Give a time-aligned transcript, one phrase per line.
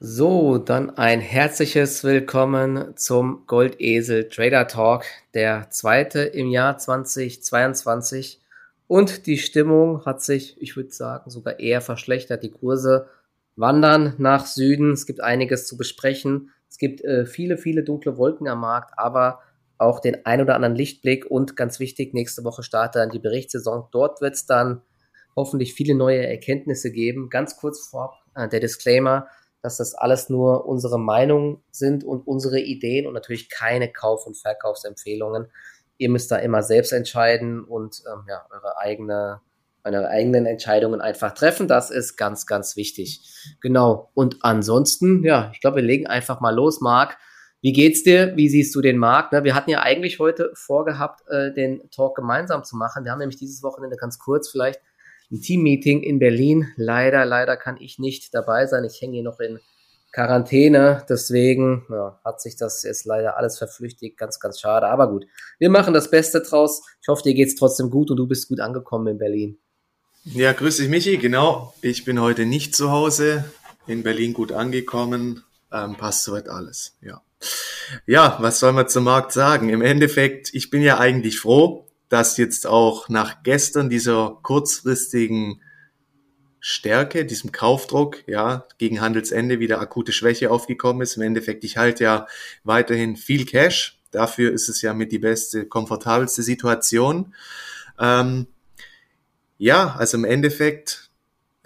[0.00, 8.40] So, dann ein herzliches Willkommen zum Goldesel Trader Talk, der zweite im Jahr 2022.
[8.86, 12.44] Und die Stimmung hat sich, ich würde sagen, sogar eher verschlechtert.
[12.44, 13.08] Die Kurse
[13.56, 14.92] wandern nach Süden.
[14.92, 16.50] Es gibt einiges zu besprechen.
[16.70, 19.40] Es gibt äh, viele, viele dunkle Wolken am Markt, aber
[19.78, 21.26] auch den ein oder anderen Lichtblick.
[21.26, 23.88] Und ganz wichtig, nächste Woche startet dann die Berichtssaison.
[23.90, 24.80] Dort wird es dann
[25.34, 27.30] hoffentlich viele neue Erkenntnisse geben.
[27.30, 29.26] Ganz kurz vorab äh, der Disclaimer
[29.62, 34.36] dass das alles nur unsere Meinungen sind und unsere Ideen und natürlich keine Kauf- und
[34.36, 35.48] Verkaufsempfehlungen.
[35.96, 39.40] Ihr müsst da immer selbst entscheiden und ähm, ja, eure eigene,
[39.82, 41.66] eure eigenen Entscheidungen einfach treffen.
[41.66, 43.56] Das ist ganz, ganz wichtig.
[43.60, 44.10] Genau.
[44.14, 47.18] Und ansonsten, ja, ich glaube, wir legen einfach mal los, Marc.
[47.60, 48.36] Wie geht's dir?
[48.36, 49.32] Wie siehst du den Markt?
[49.32, 53.04] Ne, wir hatten ja eigentlich heute vorgehabt, äh, den Talk gemeinsam zu machen.
[53.04, 54.80] Wir haben nämlich dieses Wochenende ganz kurz vielleicht
[55.30, 56.68] ein Teammeeting in Berlin.
[56.76, 58.84] Leider, leider kann ich nicht dabei sein.
[58.84, 59.58] Ich hänge hier noch in
[60.12, 61.04] Quarantäne.
[61.08, 64.16] Deswegen ja, hat sich das jetzt leider alles verflüchtigt.
[64.16, 64.88] Ganz, ganz schade.
[64.88, 65.26] Aber gut,
[65.58, 66.82] wir machen das Beste draus.
[67.02, 69.58] Ich hoffe, dir geht's trotzdem gut und du bist gut angekommen in Berlin.
[70.24, 71.18] Ja, grüß dich, Michi.
[71.18, 73.44] Genau, ich bin heute nicht zu Hause.
[73.86, 75.44] In Berlin gut angekommen.
[75.72, 76.96] Ähm, passt soweit alles.
[77.02, 77.22] Ja.
[78.06, 79.68] Ja, was soll man zum Markt sagen?
[79.68, 85.60] Im Endeffekt, ich bin ja eigentlich froh, dass jetzt auch nach gestern dieser kurzfristigen
[86.60, 91.16] Stärke, diesem Kaufdruck, ja, gegen Handelsende wieder akute Schwäche aufgekommen ist.
[91.16, 92.26] Im Endeffekt, ich halte ja
[92.64, 94.00] weiterhin viel Cash.
[94.10, 97.34] Dafür ist es ja mit die beste, komfortabelste Situation.
[97.98, 98.46] Ähm,
[99.58, 101.08] ja, also im Endeffekt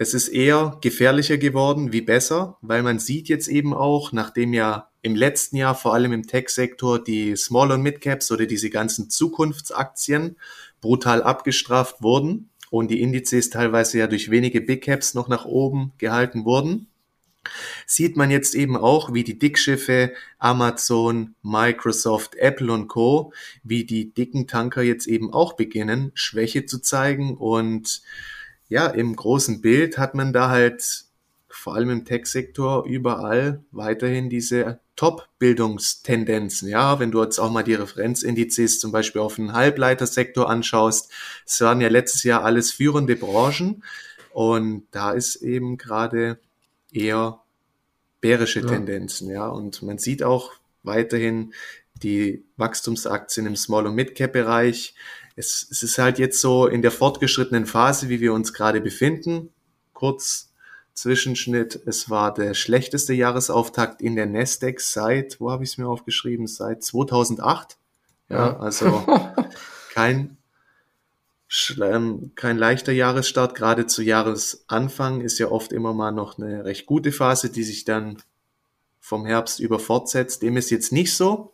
[0.03, 4.89] es ist eher gefährlicher geworden wie besser, weil man sieht jetzt eben auch, nachdem ja
[5.03, 10.37] im letzten Jahr vor allem im Tech-Sektor die Small- und Mid-Caps oder diese ganzen Zukunftsaktien
[10.81, 16.45] brutal abgestraft wurden und die Indizes teilweise ja durch wenige Big-Caps noch nach oben gehalten
[16.45, 16.87] wurden,
[17.85, 24.13] sieht man jetzt eben auch, wie die Dickschiffe Amazon, Microsoft, Apple und Co., wie die
[24.13, 28.01] dicken Tanker jetzt eben auch beginnen, Schwäche zu zeigen und
[28.69, 31.03] ja, im großen Bild hat man da halt
[31.49, 36.69] vor allem im Tech-Sektor überall weiterhin diese Top-Bildungstendenzen.
[36.69, 41.11] Ja, wenn du jetzt auch mal die Referenzindizes zum Beispiel auf den Halbleitersektor anschaust,
[41.45, 43.83] es waren ja letztes Jahr alles führende Branchen
[44.31, 46.39] und da ist eben gerade
[46.91, 47.41] eher
[48.21, 48.67] bärische ja.
[48.67, 49.29] Tendenzen.
[49.29, 50.51] Ja, und man sieht auch
[50.83, 51.53] weiterhin
[51.95, 54.95] die Wachstumsaktien im Small- und Mid-Cap-Bereich
[55.35, 59.49] es, es ist halt jetzt so in der fortgeschrittenen Phase, wie wir uns gerade befinden.
[59.93, 60.51] Kurz
[60.93, 65.87] Zwischenschnitt, es war der schlechteste Jahresauftakt in der Nasdaq seit, wo habe ich es mir
[65.87, 67.77] aufgeschrieben, seit 2008.
[68.29, 69.03] Ja, also
[69.93, 70.37] kein
[72.35, 77.11] kein leichter Jahresstart, gerade zu Jahresanfang ist ja oft immer mal noch eine recht gute
[77.11, 78.17] Phase, die sich dann
[78.99, 80.41] vom Herbst über fortsetzt.
[80.41, 81.53] Dem ist jetzt nicht so.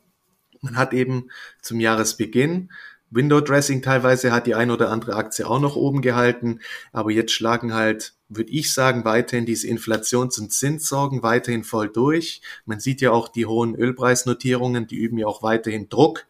[0.62, 1.30] Man hat eben
[1.62, 2.72] zum Jahresbeginn
[3.12, 6.60] Window Dressing teilweise hat die ein oder andere Aktie auch noch oben gehalten,
[6.92, 12.42] aber jetzt schlagen halt, würde ich sagen, weiterhin diese Inflations- und Zinssorgen weiterhin voll durch.
[12.66, 16.28] Man sieht ja auch die hohen Ölpreisnotierungen, die üben ja auch weiterhin Druck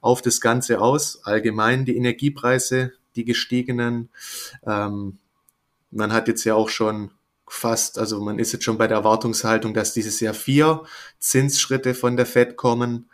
[0.00, 1.24] auf das Ganze aus.
[1.24, 4.10] Allgemein die Energiepreise, die gestiegenen.
[4.66, 5.18] Ähm,
[5.90, 7.10] man hat jetzt ja auch schon
[7.46, 10.84] fast, also man ist jetzt schon bei der Erwartungshaltung, dass dieses Jahr vier
[11.18, 13.08] Zinsschritte von der Fed kommen.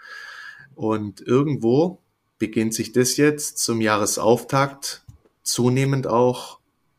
[0.74, 2.00] Und irgendwo
[2.44, 5.03] beginnt sich das jetzt zum Jahresauftakt
[5.43, 6.59] zunehmend auch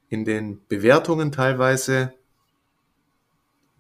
[0.10, 2.16] in den Bewertungen teilweise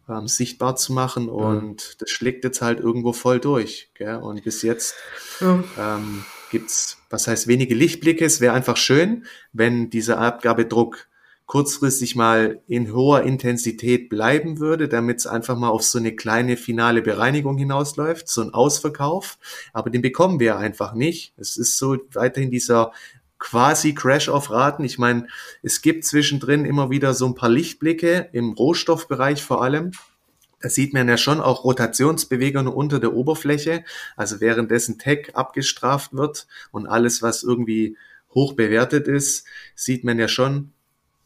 [0.08, 1.96] ähm, sichtbar zu machen und mhm.
[1.98, 3.90] das schlägt jetzt halt irgendwo voll durch.
[3.96, 4.18] Gell?
[4.18, 4.94] Und bis jetzt
[5.40, 5.64] mhm.
[5.80, 8.24] ähm, gibt's, was heißt wenige Lichtblicke.
[8.24, 11.08] Es wäre einfach schön, wenn dieser Abgabedruck
[11.45, 16.57] kurzfristig mal in hoher Intensität bleiben würde, damit es einfach mal auf so eine kleine
[16.57, 19.38] finale Bereinigung hinausläuft, so ein Ausverkauf.
[19.72, 21.33] Aber den bekommen wir einfach nicht.
[21.38, 22.91] Es ist so weiterhin dieser
[23.38, 24.83] quasi Crash auf Raten.
[24.83, 25.28] Ich meine,
[25.61, 29.91] es gibt zwischendrin immer wieder so ein paar Lichtblicke im Rohstoffbereich vor allem.
[30.62, 33.83] Da sieht man ja schon auch Rotationsbewegungen unter der Oberfläche.
[34.15, 37.98] Also währenddessen Tech abgestraft wird und alles, was irgendwie
[38.33, 39.45] hoch bewertet ist,
[39.75, 40.71] sieht man ja schon,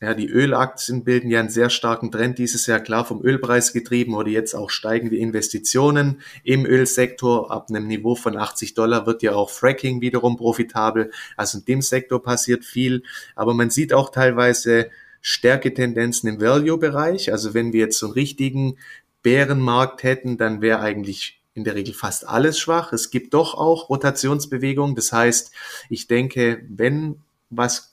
[0.01, 4.15] ja, die Ölaktien bilden ja einen sehr starken Trend dieses Jahr, klar vom Ölpreis getrieben
[4.15, 7.51] oder jetzt auch steigende Investitionen im Ölsektor.
[7.51, 11.11] Ab einem Niveau von 80 Dollar wird ja auch Fracking wiederum profitabel.
[11.35, 13.03] Also in dem Sektor passiert viel.
[13.35, 17.33] Aber man sieht auch teilweise Stärketendenzen im Value-Bereich.
[17.33, 18.77] Also wenn wir jetzt so einen richtigen
[19.21, 22.93] Bärenmarkt hätten, dann wäre eigentlich in der Regel fast alles schwach.
[22.93, 24.95] Es gibt doch auch Rotationsbewegungen.
[24.95, 25.51] Das heißt,
[25.89, 27.17] ich denke, wenn
[27.49, 27.88] was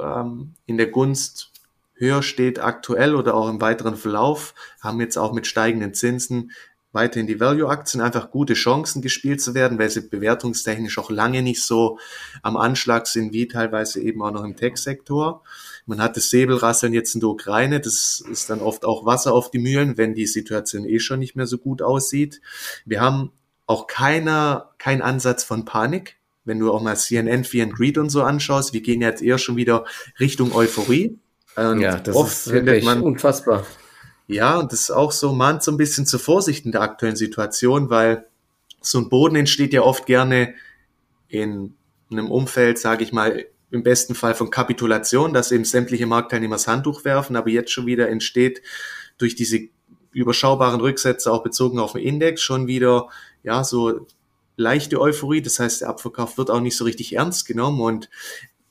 [0.00, 1.50] ähm, in der Gunst
[1.94, 6.50] höher steht aktuell oder auch im weiteren Verlauf, haben jetzt auch mit steigenden Zinsen
[6.94, 11.62] weiterhin die Value-Aktien einfach gute Chancen gespielt zu werden, weil sie bewertungstechnisch auch lange nicht
[11.62, 11.98] so
[12.42, 15.42] am Anschlag sind wie teilweise eben auch noch im Tech-Sektor.
[15.86, 19.50] Man hat das Säbelrasseln jetzt in der Ukraine, das ist dann oft auch Wasser auf
[19.50, 22.40] die Mühlen, wenn die Situation eh schon nicht mehr so gut aussieht.
[22.84, 23.32] Wir haben
[23.66, 26.16] auch keiner, kein Ansatz von Panik.
[26.44, 29.38] Wenn du auch mal CNN, Fear and Greed und so anschaust, wir gehen jetzt eher
[29.38, 29.84] schon wieder
[30.20, 31.18] Richtung Euphorie.
[31.56, 33.64] Und ja, das ist wirklich man, unfassbar.
[34.26, 37.16] Ja, und das ist auch so, mahnt so ein bisschen zur Vorsicht in der aktuellen
[37.16, 38.26] Situation, weil
[38.80, 40.54] so ein Boden entsteht ja oft gerne
[41.28, 41.74] in
[42.10, 46.68] einem Umfeld, sage ich mal, im besten Fall von Kapitulation, dass eben sämtliche Marktteilnehmer das
[46.68, 48.62] Handtuch werfen, aber jetzt schon wieder entsteht
[49.18, 49.68] durch diese
[50.12, 53.08] überschaubaren Rücksätze auch bezogen auf den Index schon wieder,
[53.42, 54.06] ja, so
[54.56, 55.42] leichte Euphorie.
[55.42, 58.08] Das heißt, der Abverkauf wird auch nicht so richtig ernst genommen und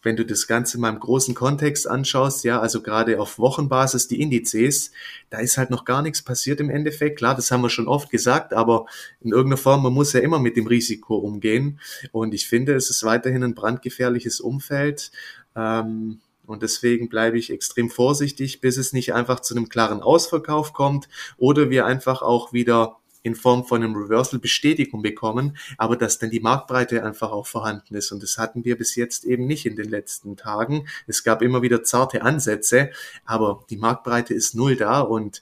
[0.03, 4.21] wenn du das Ganze mal im großen Kontext anschaust, ja, also gerade auf Wochenbasis die
[4.21, 4.91] Indizes,
[5.29, 7.17] da ist halt noch gar nichts passiert im Endeffekt.
[7.17, 8.85] Klar, das haben wir schon oft gesagt, aber
[9.21, 11.79] in irgendeiner Form, man muss ja immer mit dem Risiko umgehen.
[12.11, 15.11] Und ich finde, es ist weiterhin ein brandgefährliches Umfeld.
[15.55, 20.73] Ähm, und deswegen bleibe ich extrem vorsichtig, bis es nicht einfach zu einem klaren Ausverkauf
[20.73, 21.07] kommt
[21.37, 26.29] oder wir einfach auch wieder in Form von einem Reversal Bestätigung bekommen, aber dass dann
[26.29, 28.11] die Marktbreite einfach auch vorhanden ist.
[28.11, 30.87] Und das hatten wir bis jetzt eben nicht in den letzten Tagen.
[31.07, 32.91] Es gab immer wieder zarte Ansätze,
[33.25, 35.41] aber die Marktbreite ist null da und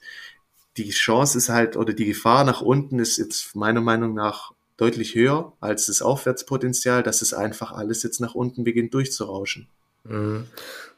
[0.76, 5.14] die Chance ist halt, oder die Gefahr nach unten ist jetzt meiner Meinung nach deutlich
[5.14, 9.68] höher als das Aufwärtspotenzial, dass es einfach alles jetzt nach unten beginnt durchzurauschen.
[10.04, 10.46] Mhm.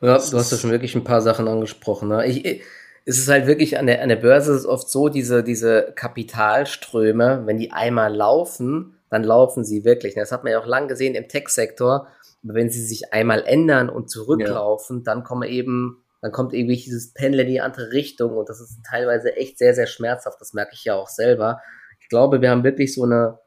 [0.00, 2.08] Ja, du hast ja schon wirklich ein paar Sachen angesprochen.
[2.08, 2.26] Ne?
[2.26, 2.62] Ich,
[3.06, 7.42] es ist halt wirklich an der, an der Börse ist oft so, diese, diese Kapitalströme,
[7.44, 10.14] wenn die einmal laufen, dann laufen sie wirklich.
[10.14, 12.08] Das hat man ja auch lang gesehen im Tech-Sektor.
[12.42, 15.02] Wenn sie sich einmal ändern und zurücklaufen, ja.
[15.04, 18.80] dann kommen eben, dann kommt irgendwie dieses Pendeln in die andere Richtung und das ist
[18.88, 20.40] teilweise echt sehr, sehr schmerzhaft.
[20.40, 21.60] Das merke ich ja auch selber.
[22.00, 23.38] Ich glaube, wir haben wirklich so eine,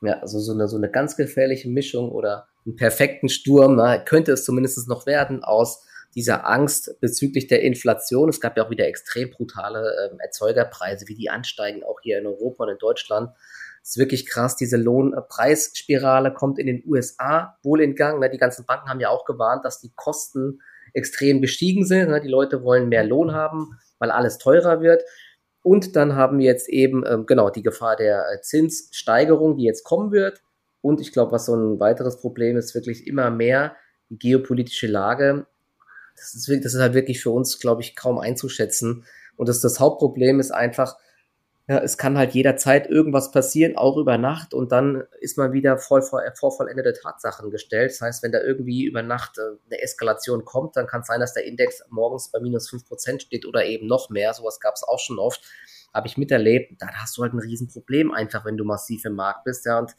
[0.00, 4.32] ja, also so eine, so eine ganz gefährliche Mischung oder einen perfekten Sturm, na, könnte
[4.32, 8.28] es zumindest noch werden, aus dieser Angst bezüglich der Inflation.
[8.28, 12.26] Es gab ja auch wieder extrem brutale ähm, Erzeugerpreise, wie die ansteigen, auch hier in
[12.26, 13.30] Europa und in Deutschland.
[13.82, 14.56] Es ist wirklich krass.
[14.56, 18.20] Diese Lohnpreisspirale kommt in den USA wohl in Gang.
[18.20, 18.30] Ne?
[18.30, 20.60] Die ganzen Banken haben ja auch gewarnt, dass die Kosten
[20.92, 22.10] extrem gestiegen sind.
[22.10, 22.20] Ne?
[22.20, 25.02] Die Leute wollen mehr Lohn haben, weil alles teurer wird.
[25.62, 29.84] Und dann haben wir jetzt eben, ähm, genau, die Gefahr der äh, Zinssteigerung, die jetzt
[29.84, 30.42] kommen wird.
[30.80, 33.76] Und ich glaube, was so ein weiteres Problem ist, wirklich immer mehr
[34.10, 35.46] die geopolitische Lage
[36.16, 39.04] das ist, das ist halt wirklich für uns, glaube ich, kaum einzuschätzen.
[39.36, 40.96] Und das, das Hauptproblem ist einfach,
[41.68, 45.78] ja, es kann halt jederzeit irgendwas passieren, auch über Nacht, und dann ist man wieder
[45.78, 47.92] voll vor, vor vollendete Tatsachen gestellt.
[47.92, 51.20] Das heißt, wenn da irgendwie über Nacht äh, eine Eskalation kommt, dann kann es sein,
[51.20, 54.34] dass der Index morgens bei minus fünf Prozent steht oder eben noch mehr.
[54.34, 55.42] Sowas gab es auch schon oft.
[55.94, 56.80] Habe ich miterlebt.
[56.80, 59.64] Da hast du halt ein Riesenproblem einfach, wenn du massiv im Markt bist.
[59.64, 59.94] Ja, und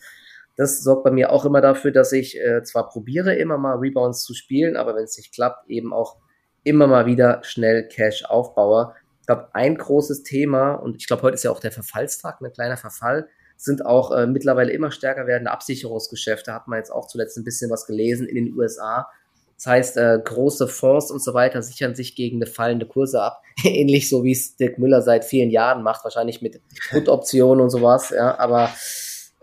[0.56, 4.24] das sorgt bei mir auch immer dafür, dass ich äh, zwar probiere, immer mal Rebounds
[4.24, 6.18] zu spielen, aber wenn es nicht klappt, eben auch
[6.64, 8.94] immer mal wieder schnell Cash aufbaue.
[9.22, 12.52] Ich glaube, ein großes Thema, und ich glaube, heute ist ja auch der Verfallstag, ein
[12.52, 16.54] kleiner Verfall, sind auch äh, mittlerweile immer stärker werdende Absicherungsgeschäfte.
[16.54, 19.08] Hat man jetzt auch zuletzt ein bisschen was gelesen in den USA.
[19.56, 23.42] Das heißt, äh, große Fonds und so weiter sichern sich gegen eine fallende Kurse ab.
[23.64, 28.10] Ähnlich so wie es Dirk Müller seit vielen Jahren macht, wahrscheinlich mit Put-Optionen und sowas.
[28.10, 28.70] Ja, aber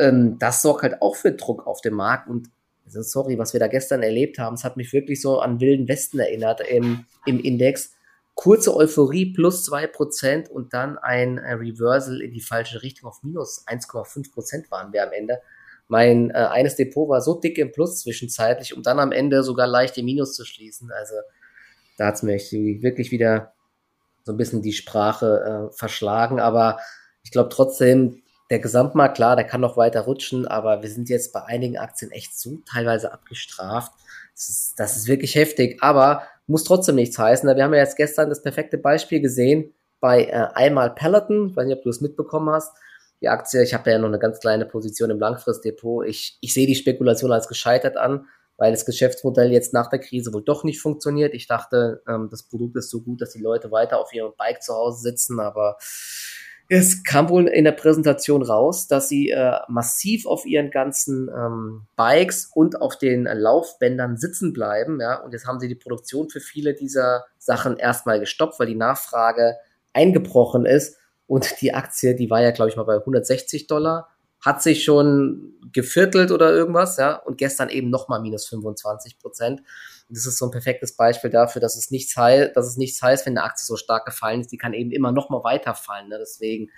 [0.00, 2.50] ähm, das sorgt halt auch für Druck auf dem Markt und
[2.86, 5.86] also sorry, was wir da gestern erlebt haben, es hat mich wirklich so an Wilden
[5.86, 7.92] Westen erinnert im, im Index.
[8.34, 13.64] Kurze Euphorie plus zwei Prozent und dann ein Reversal in die falsche Richtung auf minus
[13.68, 15.40] 1,5 Prozent waren wir am Ende.
[15.86, 19.66] Mein äh, eines Depot war so dick im Plus zwischenzeitlich, um dann am Ende sogar
[19.66, 20.90] leicht im Minus zu schließen.
[20.90, 21.14] Also
[21.98, 23.52] da hat es mir wirklich wieder
[24.24, 26.40] so ein bisschen die Sprache äh, verschlagen.
[26.40, 26.78] Aber
[27.22, 31.32] ich glaube trotzdem, der Gesamtmarkt, klar, der kann noch weiter rutschen, aber wir sind jetzt
[31.32, 33.92] bei einigen Aktien echt so teilweise abgestraft.
[34.34, 37.48] Das ist, das ist wirklich heftig, aber muss trotzdem nichts heißen.
[37.54, 41.50] Wir haben ja jetzt gestern das perfekte Beispiel gesehen bei äh, einmal Peloton.
[41.50, 42.76] Ich weiß nicht, ob du es mitbekommen hast.
[43.20, 46.06] Die Aktie, ich habe ja noch eine ganz kleine Position im Langfristdepot.
[46.06, 48.26] Ich, ich sehe die Spekulation als gescheitert an,
[48.56, 51.34] weil das Geschäftsmodell jetzt nach der Krise wohl doch nicht funktioniert.
[51.34, 54.62] Ich dachte, ähm, das Produkt ist so gut, dass die Leute weiter auf ihrem Bike
[54.62, 55.76] zu Hause sitzen, aber
[56.72, 61.86] es kam wohl in der Präsentation raus, dass sie äh, massiv auf ihren ganzen ähm,
[61.96, 65.00] Bikes und auf den Laufbändern sitzen bleiben.
[65.00, 68.76] Ja, und jetzt haben sie die Produktion für viele dieser Sachen erstmal gestoppt, weil die
[68.76, 69.56] Nachfrage
[69.94, 70.96] eingebrochen ist.
[71.26, 74.08] Und die Aktie, die war ja, glaube ich, mal bei 160 Dollar,
[74.40, 79.60] hat sich schon geviertelt oder irgendwas, ja, und gestern eben nochmal minus 25 Prozent.
[80.10, 83.26] Das ist so ein perfektes Beispiel dafür, dass es nichts heißt, dass es nichts heißt,
[83.26, 86.08] wenn eine Aktie so stark gefallen ist, die kann eben immer noch mal weiterfallen.
[86.08, 86.18] Ne?
[86.20, 86.70] Deswegen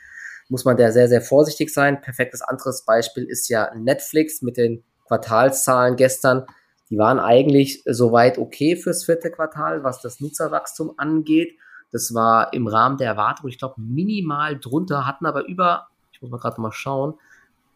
[0.49, 2.01] muss man da sehr, sehr vorsichtig sein.
[2.01, 6.47] Perfektes anderes Beispiel ist ja Netflix mit den Quartalszahlen gestern.
[6.91, 11.57] Die waren eigentlich soweit okay fürs vierte Quartal, was das Nutzerwachstum angeht.
[11.91, 16.31] Das war im Rahmen der Erwartung, ich glaube, minimal drunter, hatten aber über, ich muss
[16.31, 17.15] mal gerade mal schauen,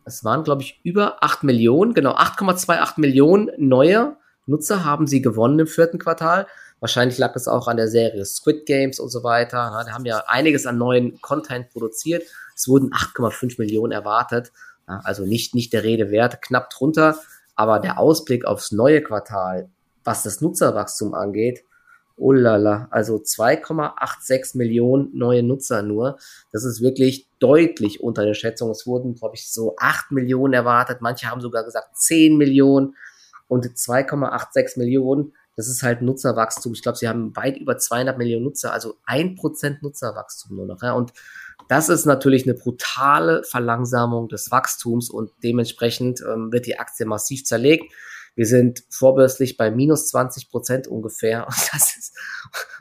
[0.04, 5.58] es waren, glaube ich, über 8 Millionen, genau, 8,28 Millionen neue Nutzer haben sie gewonnen
[5.58, 6.46] im vierten Quartal.
[6.80, 9.84] Wahrscheinlich lag es auch an der Serie Squid Games und so weiter.
[9.86, 12.22] Die haben ja einiges an neuen Content produziert.
[12.54, 14.52] Es wurden 8,5 Millionen erwartet.
[14.86, 17.16] Also nicht, nicht der Rede wert, knapp drunter.
[17.54, 19.70] Aber der Ausblick aufs neue Quartal,
[20.04, 21.64] was das Nutzerwachstum angeht,
[22.16, 26.18] oh lala, also 2,86 Millionen neue Nutzer nur.
[26.52, 28.70] Das ist wirklich deutlich unter der Schätzung.
[28.70, 31.00] Es wurden, glaube ich, so 8 Millionen erwartet.
[31.00, 32.94] Manche haben sogar gesagt 10 Millionen
[33.48, 35.32] und 2,86 Millionen.
[35.56, 36.74] Das ist halt Nutzerwachstum.
[36.74, 40.82] Ich glaube, sie haben weit über 200 Millionen Nutzer, also ein Prozent Nutzerwachstum nur noch.
[40.82, 40.92] Ja.
[40.92, 41.12] Und
[41.68, 47.44] das ist natürlich eine brutale Verlangsamung des Wachstums und dementsprechend ähm, wird die Aktie massiv
[47.44, 47.92] zerlegt.
[48.34, 51.46] Wir sind vorbörslich bei minus 20 Prozent ungefähr.
[51.46, 52.14] Und, das ist,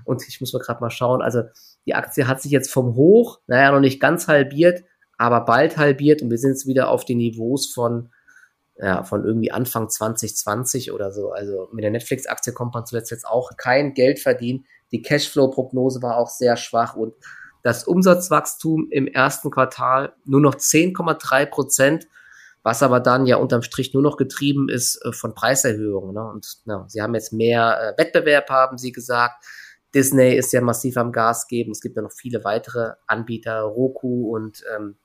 [0.04, 1.22] und ich muss mal gerade mal schauen.
[1.22, 1.44] Also
[1.86, 4.84] die Aktie hat sich jetzt vom Hoch, naja, noch nicht ganz halbiert,
[5.18, 8.12] aber bald halbiert und wir sind jetzt wieder auf den Niveaus von,
[8.78, 11.32] ja, von irgendwie Anfang 2020 oder so.
[11.32, 14.66] Also mit der Netflix-Aktie kommt man zuletzt jetzt auch kein Geld verdienen.
[14.92, 17.14] Die Cashflow-Prognose war auch sehr schwach und
[17.64, 22.08] das Umsatzwachstum im ersten Quartal nur noch 10,3 Prozent,
[22.62, 26.14] was aber dann ja unterm Strich nur noch getrieben ist äh, von Preiserhöhungen.
[26.14, 26.30] Ne?
[26.30, 29.44] Und ja, sie haben jetzt mehr äh, Wettbewerb, haben sie gesagt.
[29.96, 31.72] Disney ist ja massiv am Gas geben.
[31.72, 34.98] Es gibt ja noch viele weitere Anbieter, Roku und ähm,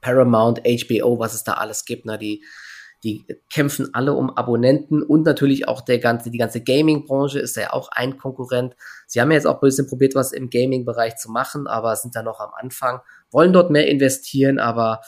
[0.00, 2.04] Paramount, HBO, was es da alles gibt.
[2.04, 2.18] Ne?
[2.18, 2.44] Die
[3.04, 7.72] die kämpfen alle um Abonnenten und natürlich auch der ganze, die ganze Gaming-Branche ist ja
[7.72, 8.74] auch ein Konkurrent.
[9.06, 12.16] Sie haben ja jetzt auch ein bisschen probiert, was im Gaming-Bereich zu machen, aber sind
[12.16, 13.00] da noch am Anfang,
[13.30, 15.00] wollen dort mehr investieren, aber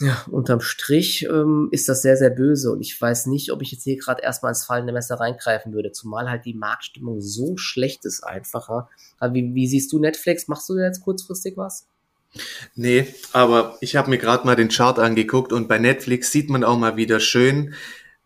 [0.00, 3.70] ja, unterm Strich ähm, ist das sehr, sehr böse und ich weiß nicht, ob ich
[3.72, 8.04] jetzt hier gerade erstmal ins fallende Messer reingreifen würde, zumal halt die Marktstimmung so schlecht
[8.04, 8.88] ist einfacher.
[9.30, 10.48] Wie, wie siehst du Netflix?
[10.48, 11.86] Machst du da jetzt kurzfristig was?
[12.74, 16.64] Nee, aber ich habe mir gerade mal den Chart angeguckt und bei Netflix sieht man
[16.64, 17.74] auch mal wieder schön,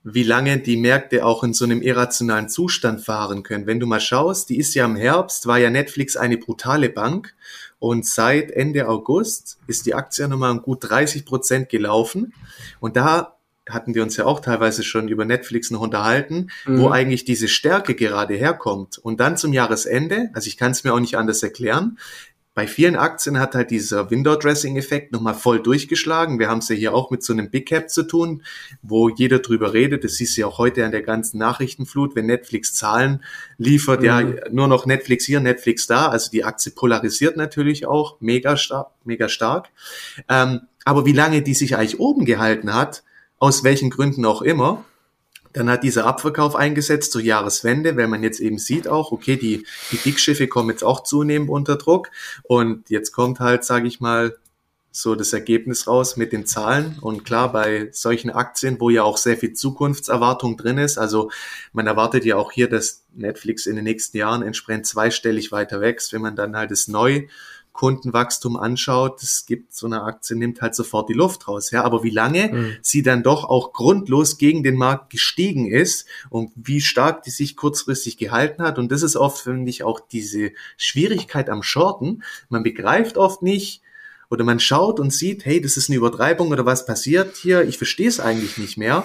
[0.05, 3.67] wie lange die Märkte auch in so einem irrationalen Zustand fahren können.
[3.67, 7.35] Wenn du mal schaust, die ist ja im Herbst, war ja Netflix eine brutale Bank
[7.81, 12.33] und seit Ende August ist die Aktie nochmal um gut 30 Prozent gelaufen
[12.79, 13.37] und da
[13.69, 16.79] hatten wir uns ja auch teilweise schon über Netflix noch unterhalten, mhm.
[16.79, 18.99] wo eigentlich diese Stärke gerade herkommt.
[18.99, 21.99] Und dann zum Jahresende, also ich kann es mir auch nicht anders erklären,
[22.57, 26.39] bei vielen Aktien hat halt dieser Window-Dressing-Effekt nochmal voll durchgeschlagen.
[26.39, 28.43] Wir haben es ja hier auch mit so einem Big Cap zu tun,
[28.81, 30.05] wo jeder drüber redet.
[30.05, 33.23] Das siehst du ja auch heute an der ganzen Nachrichtenflut, wenn Netflix Zahlen
[33.59, 34.07] liefert, mhm.
[34.07, 36.09] ja, nur noch Netflix hier, Netflix da.
[36.09, 39.69] Also die Aktie polarisiert natürlich auch mega stark, mega stark.
[40.27, 43.05] Ähm, aber wie lange die sich eigentlich oben gehalten hat,
[43.39, 44.83] aus welchen Gründen auch immer,
[45.57, 49.67] dann hat dieser Abverkauf eingesetzt zur Jahreswende, weil man jetzt eben sieht auch, okay, die,
[49.91, 52.11] die Dickschiffe kommen jetzt auch zunehmend unter Druck.
[52.43, 54.37] Und jetzt kommt halt, sage ich mal,
[54.93, 56.99] so das Ergebnis raus mit den Zahlen.
[57.01, 61.31] Und klar, bei solchen Aktien, wo ja auch sehr viel Zukunftserwartung drin ist, also
[61.73, 66.13] man erwartet ja auch hier, dass Netflix in den nächsten Jahren entsprechend zweistellig weiter wächst,
[66.13, 67.29] wenn man dann halt das neu
[67.76, 71.71] Kundenwachstum anschaut, es gibt so eine Aktie, nimmt halt sofort die Luft raus.
[71.71, 72.73] Ja, aber wie lange mhm.
[72.83, 77.56] sie dann doch auch grundlos gegen den Markt gestiegen ist und wie stark die sich
[77.56, 78.78] kurzfristig gehalten hat.
[78.78, 82.23] Und das ist oft, finde ich, auch diese Schwierigkeit am Shorten.
[82.49, 83.83] Man begreift oft nicht,
[84.28, 87.78] oder man schaut und sieht, hey, das ist eine Übertreibung oder was passiert hier, ich
[87.78, 89.04] verstehe es eigentlich nicht mehr.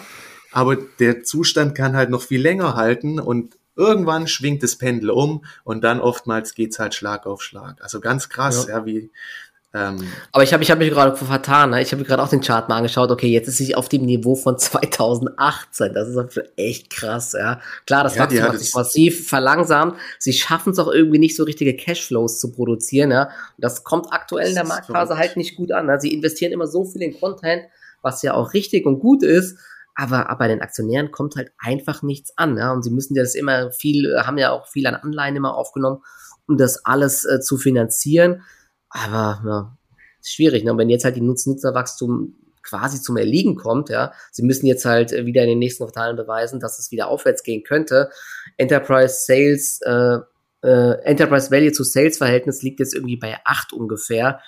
[0.51, 5.45] Aber der Zustand kann halt noch viel länger halten und irgendwann schwingt das Pendel um
[5.63, 7.81] und dann oftmals geht's halt Schlag auf Schlag.
[7.81, 9.11] Also ganz krass, ja, ja wie.
[9.73, 11.69] Ähm, Aber ich habe ich hab mich gerade vertan.
[11.69, 11.81] Ne?
[11.81, 13.09] Ich habe mir gerade auch den Chart mal angeschaut.
[13.09, 15.93] Okay, jetzt ist sie auf dem Niveau von 2018.
[15.93, 17.33] Das ist echt krass.
[17.33, 19.97] Ja, klar, das ja, Wachstum hat sich massiv verlangsamt.
[20.19, 23.11] Sie schaffen es auch irgendwie nicht so richtige Cashflows zu produzieren.
[23.11, 25.85] Ja, und das kommt aktuell in der Marktphase halt nicht gut an.
[25.85, 25.97] Ne?
[26.01, 27.63] Sie investieren immer so viel in Content,
[28.01, 29.57] was ja auch richtig und gut ist
[29.95, 32.57] aber, bei den Aktionären kommt halt einfach nichts an.
[32.57, 32.71] Ja?
[32.71, 36.01] Und sie müssen ja das immer viel, haben ja auch viel an Anleihen immer aufgenommen,
[36.47, 38.43] um das alles äh, zu finanzieren.
[38.89, 39.77] Aber ja,
[40.19, 40.63] ist schwierig.
[40.63, 40.71] Ne?
[40.71, 45.11] Und wenn jetzt halt die Nutz-Nutzerwachstum quasi zum Erliegen kommt, ja, sie müssen jetzt halt
[45.11, 48.09] äh, wieder in den nächsten Quartalen beweisen, dass es wieder aufwärts gehen könnte.
[48.57, 50.19] Enterprise Sales, äh,
[50.63, 54.41] äh, Enterprise Value zu Sales Verhältnis liegt jetzt irgendwie bei acht ungefähr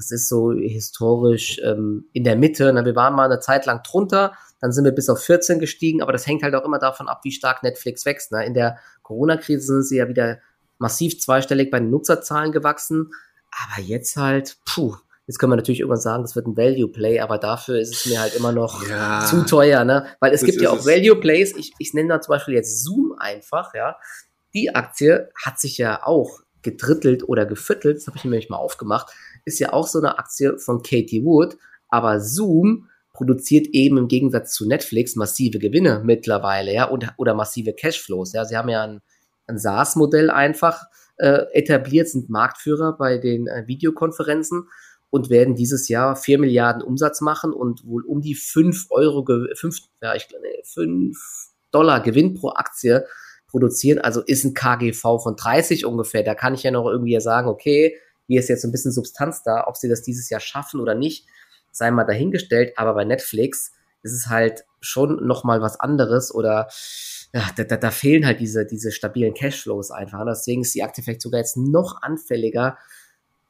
[0.00, 2.72] das ist so historisch ähm, in der Mitte.
[2.72, 6.00] Na, wir waren mal eine Zeit lang drunter, dann sind wir bis auf 14 gestiegen,
[6.00, 8.32] aber das hängt halt auch immer davon ab, wie stark Netflix wächst.
[8.32, 8.46] Ne?
[8.46, 10.38] In der Corona-Krise sind sie ja wieder
[10.78, 13.12] massiv zweistellig bei den Nutzerzahlen gewachsen,
[13.50, 17.20] aber jetzt halt, puh, Jetzt können wir natürlich irgendwann sagen, das wird ein Value Play,
[17.20, 20.06] aber dafür ist es mir halt immer noch ja, zu teuer, ne?
[20.18, 21.54] Weil es gibt ja auch Value Plays.
[21.54, 23.96] Ich, ich nenne da zum Beispiel jetzt Zoom einfach, ja.
[24.54, 29.12] Die Aktie hat sich ja auch gedrittelt oder geviertelt, das habe ich nämlich mal aufgemacht,
[29.44, 31.56] ist ja auch so eine Aktie von Katie Wood,
[31.88, 37.72] aber Zoom produziert eben im Gegensatz zu Netflix massive Gewinne mittlerweile, ja, und, oder massive
[37.72, 38.44] Cashflows, ja.
[38.44, 39.00] Sie haben ja ein,
[39.46, 40.84] ein SaaS-Modell einfach
[41.16, 44.68] äh, etabliert, sind Marktführer bei den äh, Videokonferenzen
[45.10, 49.76] und werden dieses Jahr 4 Milliarden Umsatz machen und wohl um die 5 Euro, 5,
[50.02, 51.16] ja, ich glaube, 5
[51.72, 53.04] Dollar Gewinn pro Aktie
[53.50, 53.98] produzieren.
[53.98, 56.22] Also ist ein KGV von 30 ungefähr.
[56.22, 59.66] Da kann ich ja noch irgendwie sagen, okay, hier ist jetzt ein bisschen Substanz da.
[59.66, 61.26] Ob sie das dieses Jahr schaffen oder nicht,
[61.70, 62.72] sei mal dahingestellt.
[62.76, 66.68] Aber bei Netflix ist es halt schon nochmal was anderes oder
[67.34, 70.24] ja, da, da, da fehlen halt diese, diese stabilen Cashflows einfach.
[70.26, 72.78] Deswegen ist die Aktie vielleicht sogar jetzt noch anfälliger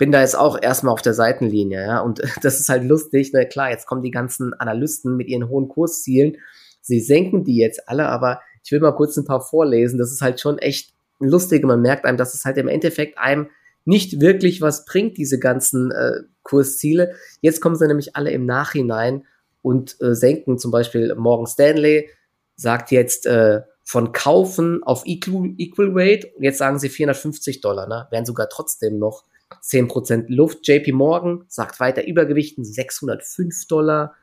[0.00, 2.00] bin da jetzt auch erstmal auf der Seitenlinie, ja.
[2.00, 3.46] Und das ist halt lustig, ne?
[3.46, 6.38] Klar, jetzt kommen die ganzen Analysten mit ihren hohen Kurszielen.
[6.80, 9.98] Sie senken die jetzt alle, aber ich will mal kurz ein paar vorlesen.
[9.98, 11.64] Das ist halt schon echt lustig.
[11.64, 13.48] Man merkt einem, dass es halt im Endeffekt einem
[13.84, 17.14] nicht wirklich was bringt, diese ganzen äh, Kursziele.
[17.40, 19.24] Jetzt kommen sie nämlich alle im Nachhinein
[19.62, 22.08] und äh, senken zum Beispiel Morgan Stanley,
[22.56, 27.88] sagt jetzt äh, von Kaufen auf Equal, Equal Rate und jetzt sagen sie 450 Dollar,
[27.88, 28.06] ne?
[28.10, 29.24] wären sogar trotzdem noch
[29.62, 30.66] 10% Luft.
[30.66, 34.14] JP Morgan sagt weiter Übergewichten 605 Dollar.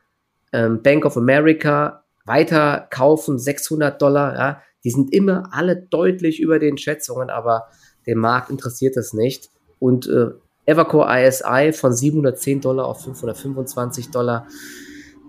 [0.53, 4.35] Ähm, Bank of America weiter kaufen 600 Dollar.
[4.35, 4.61] Ja.
[4.83, 7.67] Die sind immer alle deutlich über den Schätzungen, aber
[8.05, 9.49] den Markt interessiert das nicht.
[9.79, 10.31] Und äh,
[10.65, 14.47] Evercore ISI von 710 Dollar auf 525 Dollar.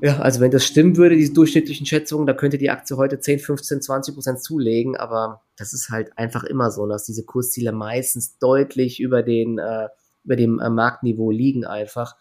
[0.00, 3.40] Ja, also wenn das stimmen würde, diese durchschnittlichen Schätzungen, da könnte die Aktie heute 10,
[3.40, 8.38] 15, 20 Prozent zulegen, aber das ist halt einfach immer so, dass diese Kursziele meistens
[8.38, 9.88] deutlich über den, äh,
[10.24, 12.14] über dem äh, Marktniveau liegen einfach.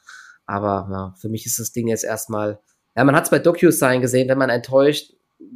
[0.48, 2.60] Aber ja, für mich ist das Ding jetzt erstmal,
[2.98, 5.14] ja, man hat es bei DocuSign gesehen, wenn man enttäuscht,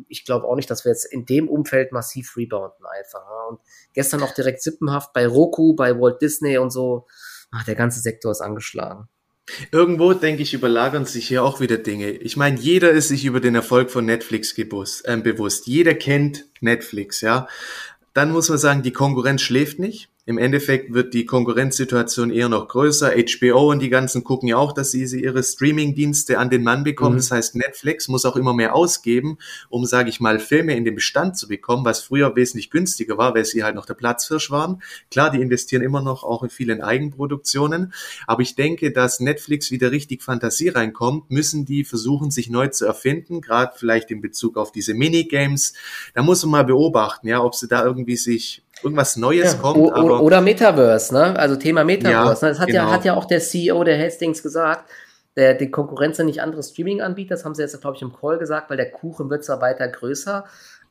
[0.07, 3.21] ich glaube auch nicht, dass wir jetzt in dem Umfeld massiv rebounden einfach.
[3.21, 3.47] Ja.
[3.49, 3.59] Und
[3.93, 7.07] gestern auch direkt sippenhaft bei Roku, bei Walt Disney und so,
[7.49, 9.09] ach, der ganze Sektor ist angeschlagen.
[9.71, 12.11] Irgendwo, denke ich, überlagern sich hier auch wieder Dinge.
[12.11, 15.65] Ich meine, jeder ist sich über den Erfolg von Netflix gebus, äh, bewusst.
[15.65, 17.47] Jeder kennt Netflix, ja.
[18.13, 20.10] Dann muss man sagen, die Konkurrenz schläft nicht.
[20.27, 23.13] Im Endeffekt wird die Konkurrenzsituation eher noch größer.
[23.15, 27.15] HBO und die ganzen gucken ja auch, dass sie ihre Streaming-Dienste an den Mann bekommen.
[27.15, 27.19] Mhm.
[27.19, 30.93] Das heißt, Netflix muss auch immer mehr ausgeben, um, sage ich mal, Filme in den
[30.93, 34.83] Bestand zu bekommen, was früher wesentlich günstiger war, weil sie halt noch der Platzhirsch waren.
[35.09, 37.91] Klar, die investieren immer noch auch in vielen Eigenproduktionen.
[38.27, 42.85] Aber ich denke, dass Netflix wieder richtig Fantasie reinkommt, müssen die versuchen, sich neu zu
[42.85, 45.73] erfinden, gerade vielleicht in Bezug auf diese Minigames.
[46.13, 49.93] Da muss man mal beobachten, ja, ob sie da irgendwie sich irgendwas Neues ja, kommt.
[49.93, 51.37] Aber oder Metaverse, ne?
[51.37, 52.45] Also Thema Metaverse.
[52.45, 52.53] Ja, ne?
[52.53, 52.83] Das hat genau.
[52.83, 54.89] ja, hat ja auch der CEO der Hastings gesagt.
[55.37, 58.37] Der, die Konkurrenz sind nicht andere Streaming-Anbieter, das haben sie jetzt, glaube ich, im Call
[58.37, 60.43] gesagt, weil der Kuchen wird zwar weiter größer,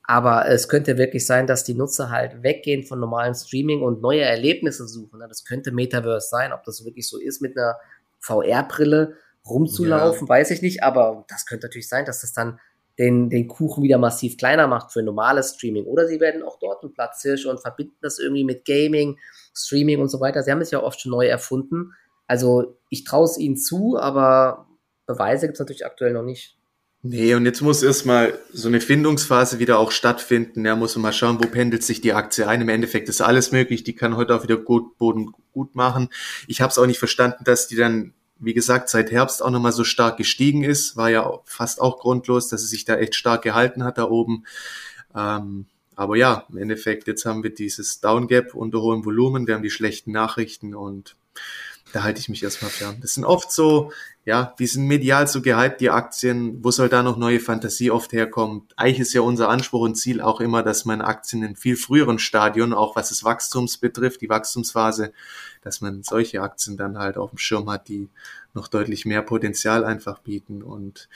[0.04, 4.22] aber es könnte wirklich sein, dass die Nutzer halt weggehen von normalen Streaming und neue
[4.22, 5.18] Erlebnisse suchen.
[5.18, 5.26] Ne?
[5.28, 7.76] Das könnte Metaverse sein, ob das wirklich so ist, mit einer
[8.18, 9.14] VR-Brille
[9.46, 10.28] rumzulaufen, ja.
[10.28, 12.58] weiß ich nicht, aber das könnte natürlich sein, dass das dann
[13.00, 15.86] den, den Kuchen wieder massiv kleiner macht für normales Streaming.
[15.86, 19.18] Oder sie werden auch dort ein Platzhirsch und verbinden das irgendwie mit Gaming,
[19.54, 20.42] Streaming und so weiter.
[20.42, 21.94] Sie haben es ja oft schon neu erfunden.
[22.26, 24.66] Also ich traue es ihnen zu, aber
[25.06, 26.58] Beweise gibt es natürlich aktuell noch nicht.
[27.02, 30.66] Nee, und jetzt muss erstmal so eine Findungsphase wieder auch stattfinden.
[30.66, 32.60] Ja, muss man mal schauen, wo pendelt sich die Aktie ein.
[32.60, 33.82] Im Endeffekt ist alles möglich.
[33.82, 36.10] Die kann heute auch wieder gut Boden gut machen.
[36.46, 39.72] Ich habe es auch nicht verstanden, dass die dann wie gesagt, seit Herbst auch nochmal
[39.72, 40.96] so stark gestiegen ist.
[40.96, 44.44] War ja fast auch grundlos, dass es sich da echt stark gehalten hat da oben.
[45.14, 49.62] Ähm, aber ja, im Endeffekt, jetzt haben wir dieses Downgap unter hohem Volumen, wir haben
[49.62, 51.14] die schlechten Nachrichten und
[51.92, 52.96] da halte ich mich erstmal fern.
[53.02, 53.92] Das sind oft so,
[54.26, 56.62] ja, die sind medial so gehypt, die Aktien.
[56.62, 58.68] Wo soll da noch neue Fantasie oft herkommen?
[58.76, 62.18] Eigentlich ist ja unser Anspruch und Ziel auch immer, dass man Aktien in viel früheren
[62.18, 65.12] Stadion, auch was das Wachstums betrifft, die Wachstumsphase,
[65.62, 68.10] dass man solche Aktien dann halt auf dem Schirm hat, die
[68.52, 70.62] noch deutlich mehr Potenzial einfach bieten.
[70.62, 71.08] Und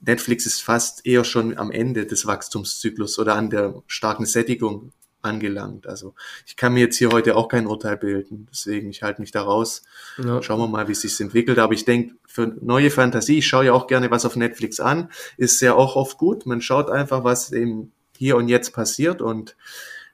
[0.00, 5.86] Netflix ist fast eher schon am Ende des Wachstumszyklus oder an der starken Sättigung angelangt.
[5.86, 6.14] Also
[6.46, 9.42] ich kann mir jetzt hier heute auch kein Urteil bilden, deswegen ich halte mich da
[9.42, 9.82] raus.
[10.18, 10.42] Ja.
[10.42, 11.58] Schauen wir mal, wie es sich entwickelt.
[11.58, 15.10] Aber ich denke, für neue Fantasie, ich schaue ja auch gerne was auf Netflix an,
[15.36, 16.46] ist ja auch oft gut.
[16.46, 19.56] Man schaut einfach, was eben hier und jetzt passiert und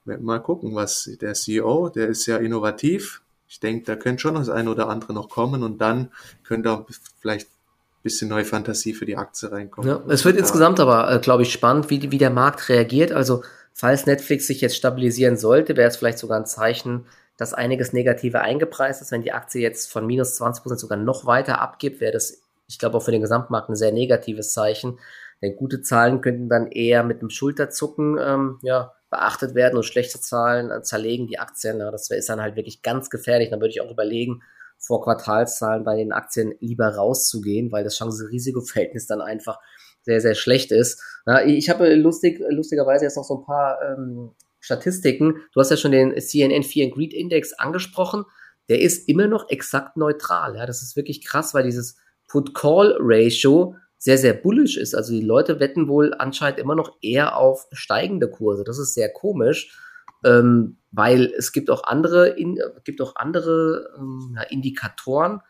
[0.05, 4.49] mal gucken, was der CEO, der ist ja innovativ, ich denke, da könnte schon das
[4.49, 6.11] eine oder andere noch kommen und dann
[6.45, 6.87] könnte auch
[7.21, 9.89] vielleicht ein bisschen neue Fantasie für die Aktie reinkommen.
[9.89, 13.13] Ja, es wird insgesamt aber, äh, glaube ich, spannend, wie, wie der Markt reagiert.
[13.13, 13.43] Also,
[13.77, 17.05] falls Netflix sich jetzt stabilisieren sollte, wäre es vielleicht sogar ein Zeichen,
[17.37, 19.13] dass einiges Negative eingepreist ist.
[19.13, 22.79] Wenn die Aktie jetzt von minus 20 Prozent sogar noch weiter abgibt, wäre das, ich
[22.79, 24.99] glaube, auch für den Gesamtmarkt ein sehr negatives Zeichen.
[25.43, 30.19] Denn gute Zahlen könnten dann eher mit einem Schulterzucken ähm, ja, beachtet werden und schlechte
[30.21, 31.79] Zahlen äh, zerlegen die Aktien.
[31.79, 33.51] Ja, das ist dann halt wirklich ganz gefährlich.
[33.51, 34.41] Dann würde ich auch überlegen,
[34.79, 39.59] vor Quartalszahlen bei den Aktien lieber rauszugehen, weil das Chance-Risiko-Verhältnis dann einfach
[40.07, 41.03] sehr, sehr schlecht ist.
[41.27, 45.43] Ja, ich habe lustig, lustigerweise jetzt noch so ein paar ähm, Statistiken.
[45.53, 48.25] Du hast ja schon den CNN Fear and Greed Index angesprochen.
[48.69, 50.57] Der ist immer noch exakt neutral.
[50.57, 51.97] Ja, das ist wirklich krass, weil dieses
[52.29, 54.95] Put-Call-Ratio sehr, sehr bullish ist.
[54.95, 58.63] Also die Leute wetten wohl anscheinend immer noch eher auf steigende Kurse.
[58.63, 59.77] Das ist sehr komisch,
[60.25, 65.41] ähm, weil es gibt auch andere, in, gibt auch andere ähm, Indikatoren,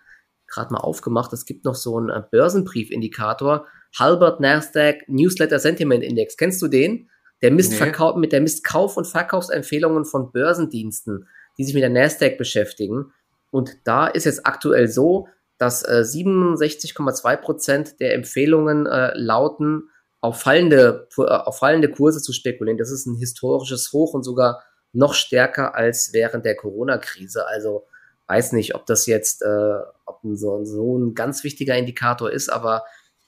[0.46, 1.32] gerade mal aufgemacht.
[1.34, 3.66] Es gibt noch so einen äh, Börsenbriefindikator,
[3.98, 6.36] Halbert Nasdaq Newsletter Sentiment Index.
[6.36, 7.08] Kennst du den?
[7.42, 7.76] Der misst, nee.
[7.76, 11.28] Verkauf, mit der misst Kauf- und Verkaufsempfehlungen von Börsendiensten,
[11.58, 13.12] die sich mit der Nasdaq beschäftigen.
[13.50, 15.28] Und da ist es aktuell so,
[15.58, 19.88] dass äh, 67,2 Prozent der Empfehlungen äh, lauten,
[20.20, 22.78] auf fallende, äh, auf fallende Kurse zu spekulieren.
[22.78, 27.46] Das ist ein historisches Hoch und sogar noch stärker als während der Corona-Krise.
[27.46, 27.86] Also
[28.26, 32.84] weiß nicht, ob das jetzt äh, ob so, so ein ganz wichtiger Indikator ist, aber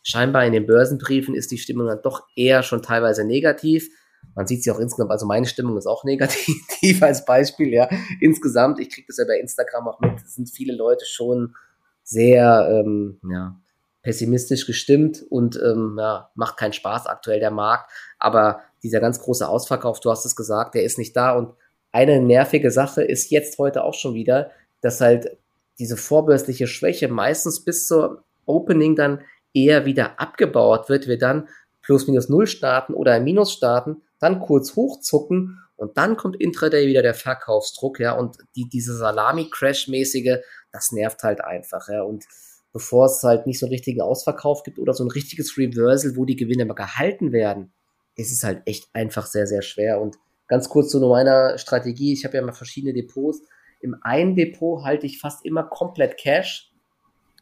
[0.09, 3.91] scheinbar in den Börsenbriefen ist die Stimmung dann doch eher schon teilweise negativ.
[4.35, 7.89] Man sieht sie auch insgesamt, also meine Stimmung ist auch negativ als Beispiel, ja.
[8.21, 11.55] Insgesamt, ich kriege das ja bei Instagram auch mit, sind viele Leute schon
[12.03, 13.61] sehr ähm, ja,
[14.03, 17.91] pessimistisch gestimmt und ähm, ja, macht keinen Spaß aktuell der Markt.
[18.19, 21.37] Aber dieser ganz große Ausverkauf, du hast es gesagt, der ist nicht da.
[21.37, 21.53] Und
[21.93, 25.37] eine nervige Sache ist jetzt heute auch schon wieder, dass halt
[25.79, 29.21] diese vorbörsliche Schwäche meistens bis zur Opening dann
[29.55, 31.49] eher wieder abgebaut wird, wir dann
[31.83, 37.03] plus minus null starten oder Minus starten, dann kurz hochzucken und dann kommt Intraday wieder
[37.03, 40.39] der Verkaufsdruck, ja, und die, diese Salami-Crash-mäßige,
[40.73, 42.03] das nervt halt einfach, ja.
[42.03, 42.25] Und
[42.73, 46.25] bevor es halt nicht so einen richtigen Ausverkauf gibt oder so ein richtiges Reversal, wo
[46.25, 47.73] die Gewinne mal gehalten werden,
[48.17, 50.01] ist es halt echt einfach sehr, sehr schwer.
[50.01, 52.13] Und ganz kurz zu meiner Strategie.
[52.13, 53.41] Ich habe ja mal verschiedene Depots.
[53.81, 56.68] Im einen Depot halte ich fast immer komplett Cash.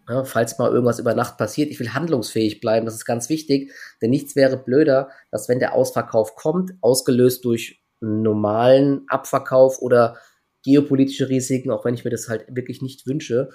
[0.09, 3.73] Ja, falls mal irgendwas über Nacht passiert, ich will handlungsfähig bleiben, das ist ganz wichtig,
[4.01, 10.16] denn nichts wäre blöder, dass wenn der Ausverkauf kommt, ausgelöst durch normalen Abverkauf oder
[10.62, 13.51] geopolitische Risiken, auch wenn ich mir das halt wirklich nicht wünsche,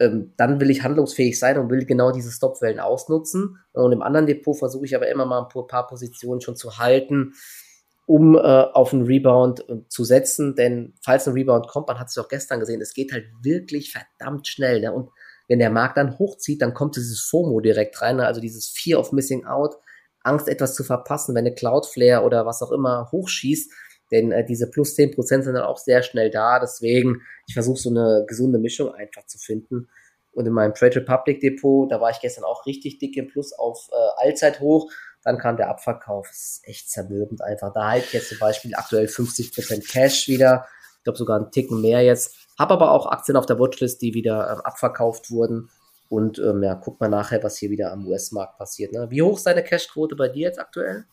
[0.00, 3.58] ähm, dann will ich handlungsfähig sein und will genau diese Stopwellen ausnutzen.
[3.72, 7.32] Und im anderen Depot versuche ich aber immer mal ein paar Positionen schon zu halten,
[8.06, 10.54] um äh, auf einen Rebound äh, zu setzen.
[10.54, 13.92] Denn falls ein Rebound kommt, man hat es auch gestern gesehen, es geht halt wirklich
[13.92, 14.80] verdammt schnell.
[14.80, 14.92] Ne?
[14.92, 15.10] Und
[15.48, 18.26] wenn der Markt dann hochzieht, dann kommt dieses FOMO direkt rein, ne?
[18.26, 19.76] also dieses Fear of Missing Out,
[20.22, 23.72] Angst etwas zu verpassen, wenn eine Cloudflare oder was auch immer hochschießt
[24.10, 26.58] denn äh, diese plus 10% sind dann auch sehr schnell da.
[26.58, 29.88] Deswegen, ich versuche so eine gesunde Mischung einfach zu finden.
[30.32, 33.52] Und in meinem Trade Republic Depot, da war ich gestern auch richtig dick im Plus
[33.52, 34.90] auf äh, Allzeithoch.
[35.24, 36.28] Dann kam der Abverkauf.
[36.28, 37.72] Das ist echt zermürbend einfach.
[37.72, 40.66] Da halt jetzt zum Beispiel aktuell 50% Cash wieder.
[40.98, 42.36] Ich glaube sogar einen Ticken mehr jetzt.
[42.58, 45.70] Habe aber auch Aktien auf der Watchlist, die wieder ähm, abverkauft wurden.
[46.08, 48.92] Und ähm, ja, guck mal nachher, was hier wieder am US-Markt passiert.
[48.92, 49.06] Ne?
[49.10, 51.04] Wie hoch ist deine Cashquote bei dir jetzt aktuell?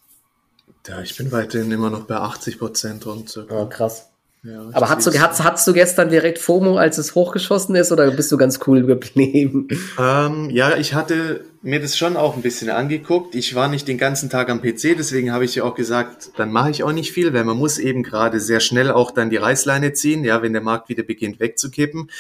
[0.87, 3.45] Ja, ich bin weiterhin immer noch bei 80 Prozent und so.
[3.49, 4.09] Oh, krass.
[4.43, 8.09] Ja, Aber hast du, hast, hast du gestern direkt FOMO, als es hochgeschossen ist, oder
[8.11, 9.67] bist du ganz cool geblieben?
[9.99, 13.33] Ähm, ja, ich hatte mir das schon auch ein bisschen angeguckt.
[13.33, 16.51] Ich war nicht den ganzen Tag am PC, deswegen habe ich ja auch gesagt, dann
[16.51, 19.37] mache ich auch nicht viel, weil man muss eben gerade sehr schnell auch dann die
[19.37, 22.11] Reißleine ziehen, ja, wenn der Markt wieder beginnt wegzukippen.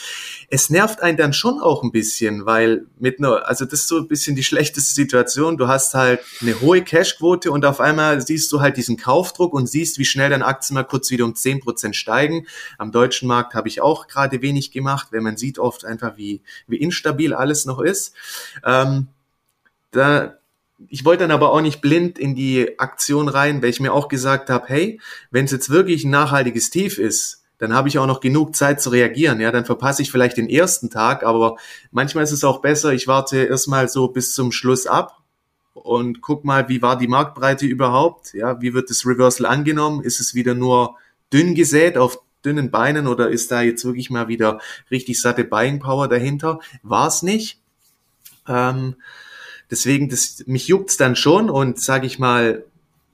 [0.49, 3.99] Es nervt einen dann schon auch ein bisschen, weil mit einer, also das ist so
[3.99, 5.57] ein bisschen die schlechteste Situation.
[5.57, 9.69] Du hast halt eine hohe Cashquote und auf einmal siehst du halt diesen Kaufdruck und
[9.69, 12.47] siehst, wie schnell dein Aktien mal kurz wieder um zehn Prozent steigen.
[12.79, 16.41] Am deutschen Markt habe ich auch gerade wenig gemacht, wenn man sieht oft einfach, wie,
[16.65, 18.15] wie instabil alles noch ist.
[18.65, 19.09] Ähm,
[19.95, 20.37] da,
[20.87, 24.07] ich wollte dann aber auch nicht blind in die Aktion rein, weil ich mir auch
[24.07, 24.99] gesagt habe, hey,
[25.31, 28.81] wenn es jetzt wirklich ein nachhaltiges Tief ist, dann habe ich auch noch genug Zeit
[28.81, 29.39] zu reagieren.
[29.39, 31.55] Ja, dann verpasse ich vielleicht den ersten Tag, aber
[31.91, 35.21] manchmal ist es auch besser, ich warte erstmal so bis zum Schluss ab
[35.73, 38.33] und guck mal, wie war die Marktbreite überhaupt?
[38.33, 40.03] Ja, wie wird das Reversal angenommen?
[40.03, 40.95] Ist es wieder nur
[41.31, 44.59] dünn gesät auf dünnen Beinen oder ist da jetzt wirklich mal wieder
[44.91, 46.59] richtig satte Buying Power dahinter?
[46.83, 47.59] War es nicht.
[48.47, 48.95] Ähm,
[49.71, 52.63] Deswegen, das, mich juckt's dann schon und sage ich mal,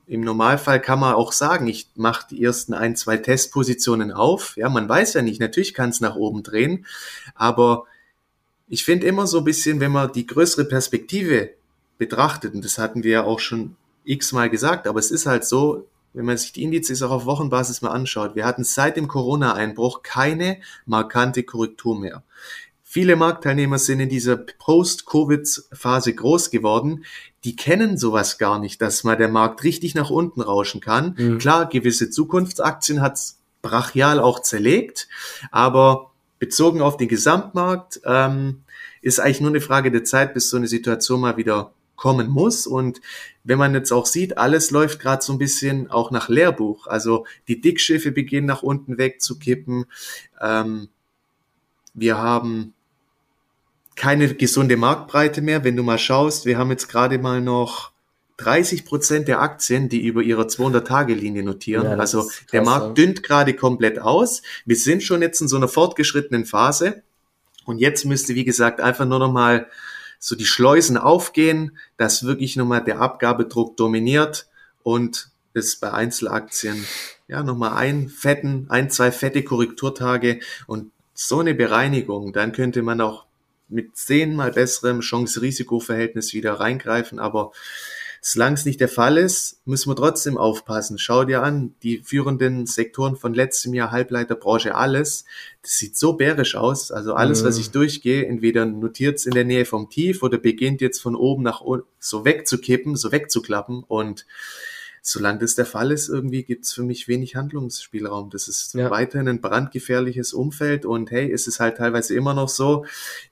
[0.07, 4.57] im Normalfall kann man auch sagen, ich mache die ersten ein, zwei Testpositionen auf.
[4.57, 6.85] Ja, man weiß ja nicht, natürlich kann es nach oben drehen,
[7.33, 7.85] aber
[8.67, 11.51] ich finde immer so ein bisschen, wenn man die größere Perspektive
[11.97, 15.87] betrachtet, und das hatten wir ja auch schon x-mal gesagt, aber es ist halt so,
[16.13, 20.03] wenn man sich die Indizes auch auf Wochenbasis mal anschaut, wir hatten seit dem Corona-Einbruch
[20.03, 22.23] keine markante Korrektur mehr.
[22.93, 27.05] Viele Marktteilnehmer sind in dieser Post-Covid-Phase groß geworden.
[27.45, 31.15] Die kennen sowas gar nicht, dass mal der Markt richtig nach unten rauschen kann.
[31.17, 31.37] Mhm.
[31.37, 35.07] Klar, gewisse Zukunftsaktien hat's brachial auch zerlegt,
[35.51, 38.63] aber bezogen auf den Gesamtmarkt ähm,
[39.01, 42.67] ist eigentlich nur eine Frage der Zeit, bis so eine Situation mal wieder kommen muss.
[42.67, 42.99] Und
[43.45, 46.87] wenn man jetzt auch sieht, alles läuft gerade so ein bisschen auch nach Lehrbuch.
[46.87, 49.85] Also die Dickschiffe beginnen nach unten wegzukippen.
[50.41, 50.89] Ähm,
[51.93, 52.73] wir haben
[54.01, 55.63] keine gesunde Marktbreite mehr.
[55.63, 57.91] Wenn du mal schaust, wir haben jetzt gerade mal noch
[58.37, 61.85] 30 Prozent der Aktien, die über ihrer 200-Tage-Linie notieren.
[61.85, 64.41] Ja, also krass, der Markt dünnt gerade komplett aus.
[64.65, 67.03] Wir sind schon jetzt in so einer fortgeschrittenen Phase.
[67.65, 69.67] Und jetzt müsste, wie gesagt, einfach nur noch mal
[70.17, 74.47] so die Schleusen aufgehen, dass wirklich nochmal der Abgabedruck dominiert
[74.81, 76.87] und es bei Einzelaktien
[77.27, 82.99] ja nochmal ein fetten, ein, zwei fette Korrekturtage und so eine Bereinigung, dann könnte man
[82.99, 83.25] auch
[83.71, 87.19] mit zehnmal besserem Chance-Risiko-Verhältnis wieder reingreifen.
[87.19, 87.51] Aber
[88.21, 90.99] solange es nicht der Fall ist, müssen wir trotzdem aufpassen.
[90.99, 95.25] Schau dir an, die führenden Sektoren von letztem Jahr, Halbleiterbranche, alles,
[95.63, 96.91] das sieht so bärisch aus.
[96.91, 97.47] Also alles, mhm.
[97.47, 101.15] was ich durchgehe, entweder notiert es in der Nähe vom Tief oder beginnt jetzt von
[101.15, 104.25] oben nach unten so wegzukippen, so wegzuklappen und
[105.01, 108.29] solange das der Fall ist, irgendwie gibt es für mich wenig Handlungsspielraum.
[108.29, 108.89] Das ist ja.
[108.91, 112.85] weiterhin ein brandgefährliches Umfeld und hey, es ist halt teilweise immer noch so,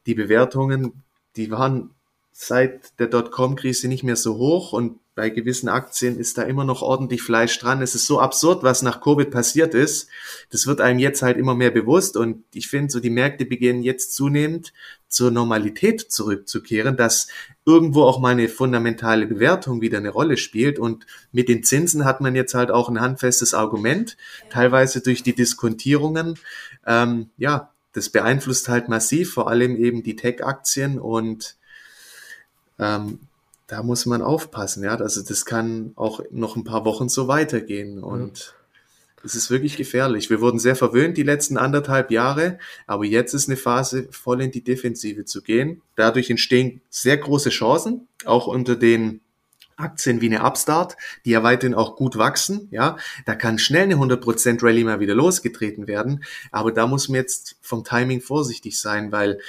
[0.05, 1.03] die Bewertungen,
[1.35, 1.91] die waren
[2.31, 6.81] seit der Dotcom-Krise nicht mehr so hoch und bei gewissen Aktien ist da immer noch
[6.81, 7.81] ordentlich Fleisch dran.
[7.81, 10.07] Es ist so absurd, was nach Covid passiert ist.
[10.49, 13.83] Das wird einem jetzt halt immer mehr bewusst und ich finde, so die Märkte beginnen
[13.83, 14.71] jetzt zunehmend
[15.09, 17.27] zur Normalität zurückzukehren, dass
[17.65, 22.21] irgendwo auch mal eine fundamentale Bewertung wieder eine Rolle spielt und mit den Zinsen hat
[22.21, 24.15] man jetzt halt auch ein handfestes Argument,
[24.49, 26.39] teilweise durch die Diskontierungen.
[26.87, 31.57] Ähm, ja, das beeinflusst halt massiv, vor allem eben die Tech-Aktien und
[32.79, 33.19] ähm,
[33.67, 34.95] da muss man aufpassen, ja.
[34.95, 38.55] Also das kann auch noch ein paar Wochen so weitergehen und
[39.23, 40.29] es ist wirklich gefährlich.
[40.29, 44.51] Wir wurden sehr verwöhnt die letzten anderthalb Jahre, aber jetzt ist eine Phase, voll in
[44.51, 45.81] die Defensive zu gehen.
[45.95, 49.21] Dadurch entstehen sehr große Chancen, auch unter den
[49.75, 53.95] Aktien wie eine Upstart, die ja weiterhin auch gut wachsen, ja, da kann schnell eine
[53.95, 59.11] 100% Rallye mal wieder losgetreten werden, aber da muss man jetzt vom Timing vorsichtig sein,
[59.13, 59.39] weil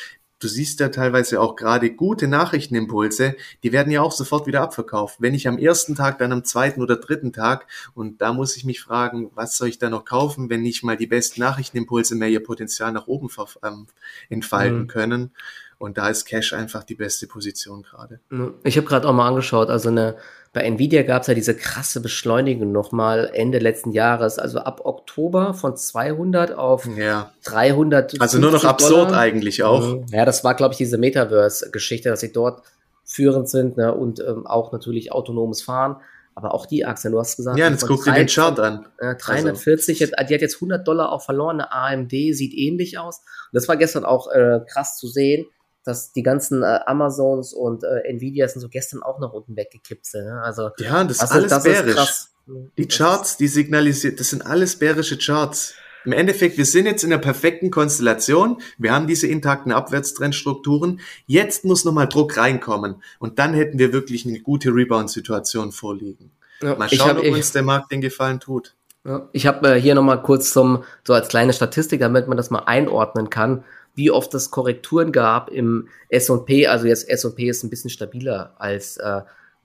[0.40, 5.20] du siehst ja teilweise auch gerade gute Nachrichtenimpulse, die werden ja auch sofort wieder abverkauft.
[5.20, 7.66] Wenn ich am ersten Tag, dann am zweiten oder dritten Tag.
[7.94, 10.96] Und da muss ich mich fragen, was soll ich da noch kaufen, wenn nicht mal
[10.96, 13.28] die besten Nachrichtenimpulse mehr ihr Potenzial nach oben
[13.62, 13.86] ähm,
[14.28, 14.86] entfalten mhm.
[14.88, 15.30] können.
[15.78, 18.20] Und da ist Cash einfach die beste Position gerade.
[18.64, 20.16] Ich habe gerade auch mal angeschaut, also eine,
[20.52, 25.54] bei Nvidia gab es ja diese krasse Beschleunigung nochmal Ende letzten Jahres, also ab Oktober
[25.54, 27.32] von 200 auf ja.
[27.44, 28.20] 300.
[28.20, 29.20] Also nur noch absurd Dollar.
[29.20, 29.86] eigentlich auch.
[29.86, 30.06] Mhm.
[30.10, 32.62] Ja, das war, glaube ich, diese Metaverse-Geschichte, dass sie dort
[33.04, 35.96] führend sind ne, und ähm, auch natürlich autonomes Fahren.
[36.34, 37.58] Aber auch die Aktien, du hast gesagt.
[37.58, 38.86] Ja, jetzt guck dir den Chart an.
[38.98, 40.14] Äh, 340, also.
[40.28, 41.60] die hat jetzt 100 Dollar auch verloren.
[41.60, 43.18] Eine AMD sieht ähnlich aus.
[43.18, 45.46] Und das war gestern auch äh, krass zu sehen
[45.84, 50.06] dass die ganzen äh, Amazons und äh, Nvidias sind so gestern auch nach unten weggekippt
[50.06, 50.26] sind.
[50.26, 50.42] Ne?
[50.42, 51.96] Also, ja, das ist alles das bärisch.
[51.96, 52.30] Ist
[52.78, 55.74] die Charts, die signalisiert, das sind alles bärische Charts.
[56.04, 58.60] Im Endeffekt, wir sind jetzt in der perfekten Konstellation.
[58.78, 61.00] Wir haben diese intakten Abwärtstrendstrukturen.
[61.26, 63.02] Jetzt muss nochmal Druck reinkommen.
[63.18, 66.30] Und dann hätten wir wirklich eine gute Rebound-Situation vorliegen.
[66.62, 68.74] Ja, mal schauen, hab, ob uns der Markt den Gefallen tut.
[69.04, 72.50] Ja, ich habe äh, hier nochmal kurz zum, so als kleine Statistik, damit man das
[72.50, 76.66] mal einordnen kann wie oft es Korrekturen gab im S&P.
[76.66, 79.22] Also jetzt S&P ist ein bisschen stabiler als äh,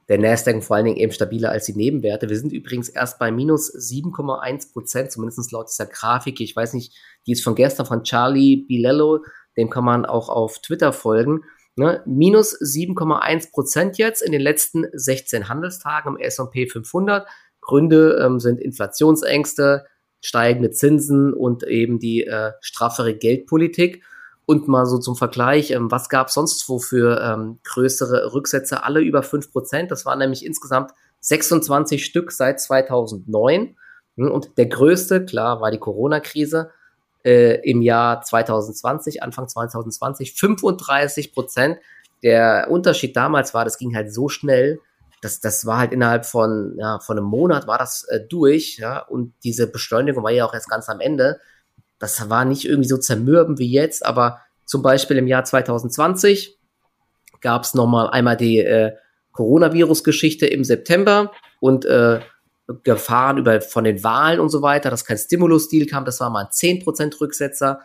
[0.08, 2.30] der Nasdaq und vor allen Dingen eben stabiler als die Nebenwerte.
[2.30, 6.40] Wir sind übrigens erst bei minus 7,1 Prozent, zumindest laut dieser Grafik.
[6.42, 6.94] Ich weiß nicht,
[7.26, 9.26] die ist von gestern von Charlie Bilello.
[9.58, 11.42] Dem kann man auch auf Twitter folgen.
[11.76, 12.04] Ne?
[12.06, 17.28] Minus 7,1 Prozent jetzt in den letzten 16 Handelstagen im S&P 500.
[17.62, 19.86] Gründe ähm, sind Inflationsängste,
[20.22, 24.04] steigende Zinsen und eben die äh, straffere Geldpolitik.
[24.46, 28.84] Und mal so zum Vergleich, ähm, was gab sonst wo für ähm, größere Rücksätze?
[28.84, 29.90] Alle über fünf Prozent.
[29.92, 33.76] Das waren nämlich insgesamt 26 Stück seit 2009.
[34.18, 36.72] Hm, und der größte, klar, war die Corona-Krise
[37.24, 41.80] äh, im Jahr 2020, Anfang 2020, 35 Prozent.
[42.24, 44.80] Der Unterschied damals war, das ging halt so schnell,
[45.22, 49.00] das, das war halt innerhalb von, ja, von einem Monat war das äh, durch, ja,
[49.00, 51.40] und diese Beschleunigung war ja auch erst ganz am Ende.
[52.00, 56.58] Das war nicht irgendwie so zermürbend wie jetzt, aber zum Beispiel im Jahr 2020
[57.42, 58.94] gab es nochmal einmal die äh,
[59.32, 62.20] Coronavirus-Geschichte im September und äh,
[62.84, 66.46] Gefahren über, von den Wahlen und so weiter, dass kein Stimulus-Deal kam, das war mal
[66.46, 67.82] ein 10% Rücksetzer.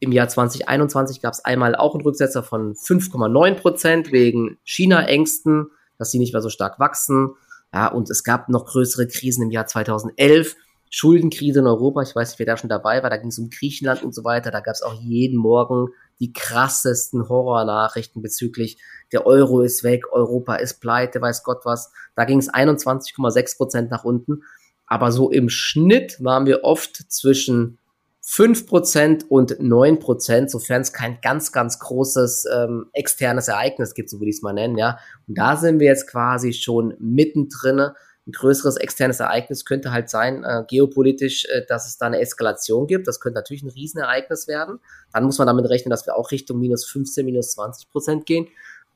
[0.00, 6.18] Im Jahr 2021 gab es einmal auch einen Rücksetzer von 5,9% wegen China-Ängsten, dass sie
[6.18, 7.34] nicht mehr so stark wachsen.
[7.72, 10.56] Ja, und es gab noch größere Krisen im Jahr 2011.
[10.90, 13.50] Schuldenkrise in Europa, ich weiß nicht, wer da schon dabei war, da ging es um
[13.50, 15.88] Griechenland und so weiter, da gab es auch jeden Morgen
[16.20, 18.78] die krassesten Horrornachrichten bezüglich
[19.12, 21.92] der Euro ist weg, Europa ist pleite, weiß Gott was.
[22.14, 24.42] Da ging es 21,6 Prozent nach unten.
[24.86, 27.78] Aber so im Schnitt waren wir oft zwischen
[28.24, 34.28] 5% und 9%, sofern es kein ganz, ganz großes ähm, externes Ereignis gibt, so würde
[34.28, 34.98] ich es mal nennen, ja.
[35.26, 37.90] Und da sind wir jetzt quasi schon mittendrin
[38.28, 42.86] ein größeres externes Ereignis könnte halt sein, äh, geopolitisch, äh, dass es da eine Eskalation
[42.86, 43.08] gibt.
[43.08, 44.80] Das könnte natürlich ein Riesenereignis werden.
[45.12, 48.48] Dann muss man damit rechnen, dass wir auch Richtung minus 15, minus 20 Prozent gehen.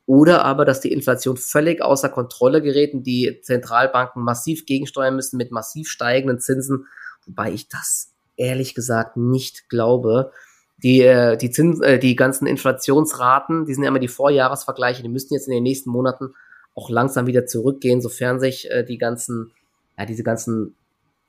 [0.05, 5.37] Oder aber, dass die Inflation völlig außer Kontrolle gerät und die Zentralbanken massiv gegensteuern müssen
[5.37, 6.85] mit massiv steigenden Zinsen.
[7.25, 10.31] Wobei ich das ehrlich gesagt nicht glaube.
[10.77, 15.09] Die, äh, die, Zins, äh, die ganzen Inflationsraten, die sind ja immer die Vorjahresvergleiche, die
[15.09, 16.35] müssten jetzt in den nächsten Monaten
[16.75, 19.51] auch langsam wieder zurückgehen, sofern sich äh, die ganzen,
[19.97, 20.75] ja, diese ganzen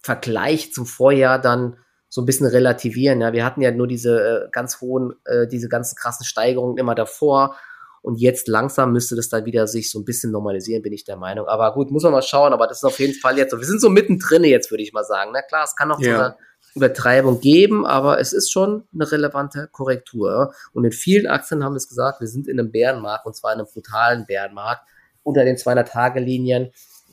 [0.01, 1.77] Vergleich zum Vorjahr dann
[2.09, 3.21] so ein bisschen relativieren.
[3.21, 6.95] Ja, wir hatten ja nur diese äh, ganz hohen, äh, diese ganzen krassen Steigerungen immer
[6.95, 7.57] davor.
[8.03, 11.17] Und jetzt langsam müsste das dann wieder sich so ein bisschen normalisieren, bin ich der
[11.17, 11.49] Meinung.
[11.49, 12.53] Aber gut, muss man mal schauen.
[12.53, 13.59] Aber das ist auf jeden Fall jetzt so.
[13.59, 15.31] Wir sind so mittendrin jetzt, würde ich mal sagen.
[15.33, 16.17] Na klar, es kann noch ja.
[16.17, 16.37] so eine
[16.75, 20.53] Übertreibung geben, aber es ist schon eine relevante Korrektur.
[20.73, 23.53] Und in vielen Aktien haben wir es gesagt, wir sind in einem Bärenmarkt und zwar
[23.53, 24.83] in einem brutalen Bärenmarkt
[25.25, 26.71] unter den 200-Tage-Linien.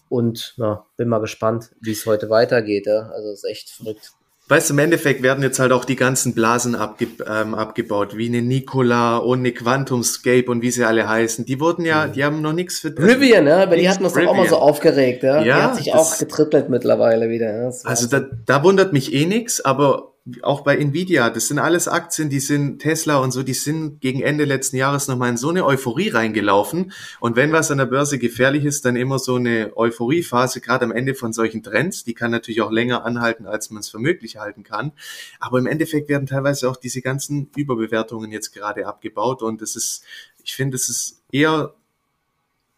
[0.10, 2.86] Und na, bin mal gespannt, wie es heute weitergeht.
[2.86, 3.10] Ja?
[3.14, 4.12] Also ist echt verrückt.
[4.52, 8.28] Weißt du, im Endeffekt werden jetzt halt auch die ganzen Blasen abge ähm, abgebaut, wie
[8.28, 11.46] eine Nikola und eine Quantumscape und wie sie alle heißen.
[11.46, 12.90] Die wurden ja, die haben noch nichts für...
[12.90, 13.56] Rivian, ne?
[13.56, 15.42] Aber die hatten uns doch auch mal so aufgeregt, ja?
[15.42, 17.64] ja die hat sich auch getrippelt mittlerweile wieder.
[17.64, 17.72] Ja?
[17.86, 20.11] Also da, da wundert mich eh nix, aber
[20.44, 24.22] auch bei Nvidia, das sind alles Aktien, die sind Tesla und so, die sind gegen
[24.22, 26.92] Ende letzten Jahres nochmal in so eine Euphorie reingelaufen.
[27.20, 30.92] Und wenn was an der Börse gefährlich ist, dann immer so eine Euphoriephase, gerade am
[30.92, 32.04] Ende von solchen Trends.
[32.04, 34.92] Die kann natürlich auch länger anhalten, als man es für möglich halten kann.
[35.40, 39.42] Aber im Endeffekt werden teilweise auch diese ganzen Überbewertungen jetzt gerade abgebaut.
[39.42, 40.04] Und das ist,
[40.44, 41.74] ich finde, es ist eher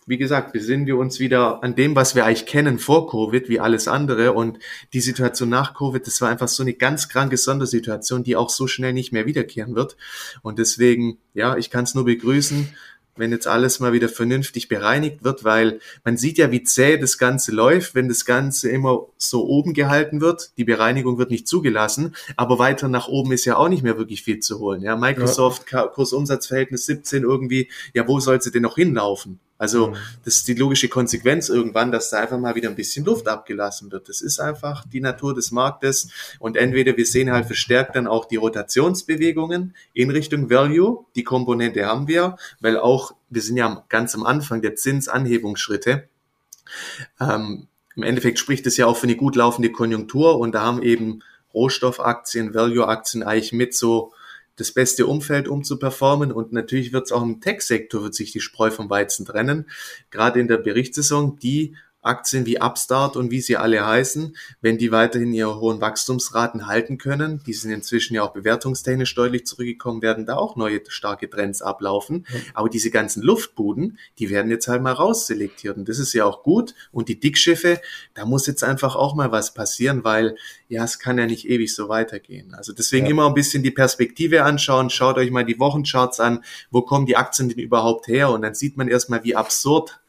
[0.05, 3.59] wie gesagt, besinnen wir uns wieder an dem, was wir eigentlich kennen vor Covid, wie
[3.59, 4.33] alles andere.
[4.33, 4.59] Und
[4.93, 8.67] die Situation nach Covid, das war einfach so eine ganz kranke Sondersituation, die auch so
[8.67, 9.97] schnell nicht mehr wiederkehren wird.
[10.41, 12.69] Und deswegen, ja, ich kann es nur begrüßen
[13.15, 17.17] wenn jetzt alles mal wieder vernünftig bereinigt wird, weil man sieht ja, wie zäh das
[17.17, 20.51] Ganze läuft, wenn das Ganze immer so oben gehalten wird.
[20.57, 24.23] Die Bereinigung wird nicht zugelassen, aber weiter nach oben ist ja auch nicht mehr wirklich
[24.23, 24.81] viel zu holen.
[24.81, 25.87] Ja, Microsoft ja.
[25.87, 29.39] Kursumsatzverhältnis 17 irgendwie, ja, wo soll sie denn noch hinlaufen?
[29.63, 29.95] Also mhm.
[30.25, 33.93] das ist die logische Konsequenz irgendwann, dass da einfach mal wieder ein bisschen Luft abgelassen
[33.93, 34.09] wird.
[34.09, 36.09] Das ist einfach die Natur des Marktes
[36.39, 41.85] und entweder wir sehen halt verstärkt dann auch die Rotationsbewegungen in Richtung Value, die Komponente
[41.85, 46.09] haben wir, weil auch wir sind ja ganz am Anfang der Zinsanhebungsschritte.
[47.21, 50.81] Ähm, Im Endeffekt spricht es ja auch für eine gut laufende Konjunktur und da haben
[50.81, 51.19] eben
[51.53, 54.13] Rohstoffaktien, Value-Aktien eigentlich mit so
[54.55, 56.31] das beste Umfeld, um zu performen.
[56.31, 59.69] Und natürlich wird es auch im Tech-Sektor wird sich die Spreu vom Weizen trennen.
[60.11, 64.91] Gerade in der Berichtssaison, die Aktien wie Upstart und wie sie alle heißen, wenn die
[64.91, 70.25] weiterhin ihre hohen Wachstumsraten halten können, die sind inzwischen ja auch bewertungstechnisch deutlich zurückgekommen, werden
[70.25, 72.25] da auch neue starke Trends ablaufen.
[72.29, 72.41] Mhm.
[72.53, 76.43] Aber diese ganzen Luftbuden, die werden jetzt halt mal rausselektiert und das ist ja auch
[76.43, 76.75] gut.
[76.91, 77.79] Und die Dickschiffe,
[78.13, 80.35] da muss jetzt einfach auch mal was passieren, weil
[80.67, 82.53] ja, es kann ja nicht ewig so weitergehen.
[82.53, 83.11] Also deswegen ja.
[83.11, 87.15] immer ein bisschen die Perspektive anschauen, schaut euch mal die Wochencharts an, wo kommen die
[87.15, 89.99] Aktien denn überhaupt her und dann sieht man erstmal, wie absurd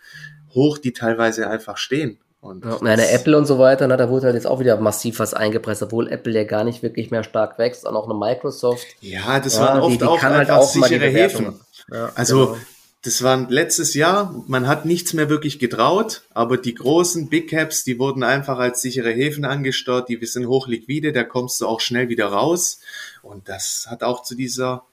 [0.54, 2.18] hoch die teilweise einfach stehen.
[2.44, 5.18] Und ja, eine Apple und so weiter, ne, da wurde halt jetzt auch wieder massiv
[5.18, 8.86] was eingepresst, obwohl Apple ja gar nicht wirklich mehr stark wächst, und auch eine Microsoft.
[9.00, 11.58] Ja, das ja, waren oft die, die auch kann halt auch sichere Häfen.
[11.90, 12.58] Ja, also genau.
[13.00, 17.82] das war letztes Jahr, man hat nichts mehr wirklich getraut, aber die großen Big Caps,
[17.82, 22.10] die wurden einfach als sichere Häfen angesteuert, die sind hochliquide, da kommst du auch schnell
[22.10, 22.80] wieder raus.
[23.22, 24.84] Und das hat auch zu dieser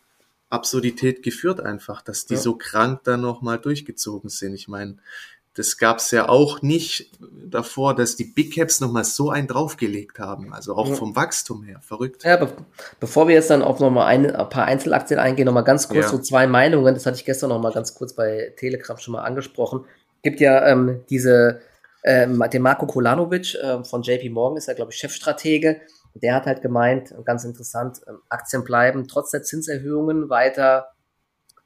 [0.50, 2.40] Absurdität geführt einfach, dass die ja.
[2.40, 4.54] so krank dann nochmal durchgezogen sind.
[4.54, 4.98] Ich meine,
[5.56, 10.18] das gab es ja auch nicht davor, dass die Big Caps nochmal so einen draufgelegt
[10.18, 10.54] haben.
[10.54, 11.82] Also auch vom Wachstum her.
[11.82, 12.24] Verrückt.
[12.24, 12.54] Ja, be
[13.02, 16.10] bevor wir jetzt dann auf nochmal ein, ein paar Einzelaktien eingehen, nochmal ganz kurz ja.
[16.10, 16.94] so zwei Meinungen.
[16.94, 19.86] Das hatte ich gestern nochmal ganz kurz bei Telegram schon mal angesprochen.
[20.22, 21.60] gibt ja ähm, diese,
[22.06, 25.82] ähm, den Marco Kolanovic äh, von JP Morgan ist ja, glaube ich, Chefstratege.
[26.16, 30.92] Der hat halt gemeint, ganz interessant, ähm, Aktien bleiben trotz der Zinserhöhungen weiter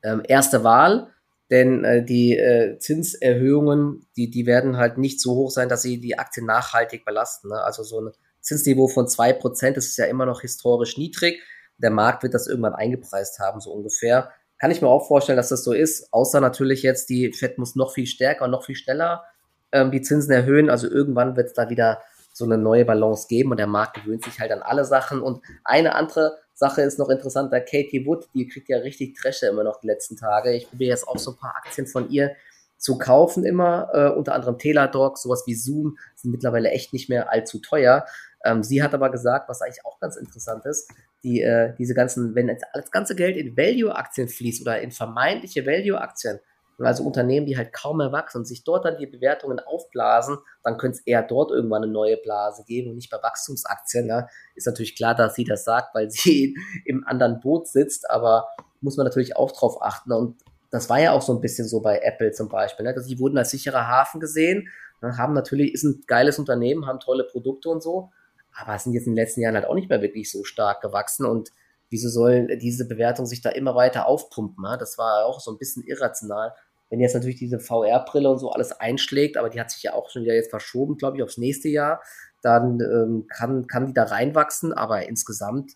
[0.01, 1.11] ähm, erste Wahl,
[1.51, 5.99] denn äh, die äh, Zinserhöhungen, die, die werden halt nicht so hoch sein, dass sie
[5.99, 7.49] die Aktien nachhaltig belasten.
[7.49, 7.61] Ne?
[7.61, 11.41] Also so ein Zinsniveau von zwei Prozent, das ist ja immer noch historisch niedrig.
[11.77, 14.31] Der Markt wird das irgendwann eingepreist haben, so ungefähr.
[14.59, 17.75] Kann ich mir auch vorstellen, dass das so ist, außer natürlich jetzt, die Fed muss
[17.75, 19.25] noch viel stärker und noch viel schneller
[19.71, 20.69] ähm, die Zinsen erhöhen.
[20.69, 22.01] Also irgendwann wird es da wieder
[22.35, 25.21] so eine neue Balance geben und der Markt gewöhnt sich halt an alle Sachen.
[25.21, 29.47] Und eine andere Sache ist noch interessant, da Katie Wood, die kriegt ja richtig Tresche
[29.47, 30.51] immer noch die letzten Tage.
[30.51, 32.35] Ich probiere jetzt auch so ein paar Aktien von ihr
[32.77, 37.31] zu kaufen immer, äh, unter anderem Teladoc, sowas wie Zoom, sind mittlerweile echt nicht mehr
[37.31, 38.05] allzu teuer.
[38.43, 40.91] Ähm, sie hat aber gesagt, was eigentlich auch ganz interessant ist,
[41.23, 45.65] die, äh, diese ganzen, wenn jetzt das ganze Geld in Value-Aktien fließt oder in vermeintliche
[45.65, 46.41] Value-Aktien,
[46.79, 50.77] also Unternehmen, die halt kaum mehr wachsen und sich dort dann die Bewertungen aufblasen, dann
[50.77, 54.07] könnte es eher dort irgendwann eine neue Blase geben und nicht bei Wachstumsaktien.
[54.07, 54.27] Ja.
[54.55, 58.47] Ist natürlich klar, dass sie das sagt, weil sie im anderen Boot sitzt, aber
[58.81, 60.11] muss man natürlich auch drauf achten.
[60.11, 62.85] Und das war ja auch so ein bisschen so bei Apple zum Beispiel.
[62.85, 62.93] Ne?
[62.93, 64.67] Dass die wurden als sicherer Hafen gesehen,
[65.01, 65.17] ne?
[65.17, 68.11] haben natürlich, ist ein geiles Unternehmen, haben tolle Produkte und so,
[68.53, 71.25] aber sind jetzt in den letzten Jahren halt auch nicht mehr wirklich so stark gewachsen
[71.25, 71.51] und
[71.89, 74.63] wieso soll diese Bewertung sich da immer weiter aufpumpen?
[74.63, 74.77] Ne?
[74.79, 76.53] Das war auch so ein bisschen irrational.
[76.89, 80.09] Wenn jetzt natürlich diese VR-Brille und so alles einschlägt, aber die hat sich ja auch
[80.09, 82.01] schon wieder jetzt verschoben, glaube ich, aufs nächste Jahr,
[82.41, 85.73] dann ähm, kann, kann die da reinwachsen, aber insgesamt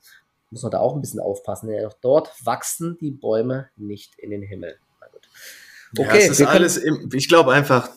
[0.52, 1.70] muss man da auch ein bisschen aufpassen.
[1.70, 4.78] Ja, dort wachsen die Bäume nicht in den Himmel.
[5.98, 7.90] Okay, ja, es ist alles, im, ich glaube einfach,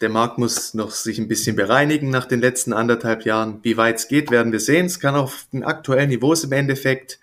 [0.00, 3.60] der Markt muss noch sich ein bisschen bereinigen nach den letzten anderthalb Jahren.
[3.62, 4.86] Wie weit es geht, werden wir sehen.
[4.86, 7.18] Es kann auf den aktuellen Niveaus im Endeffekt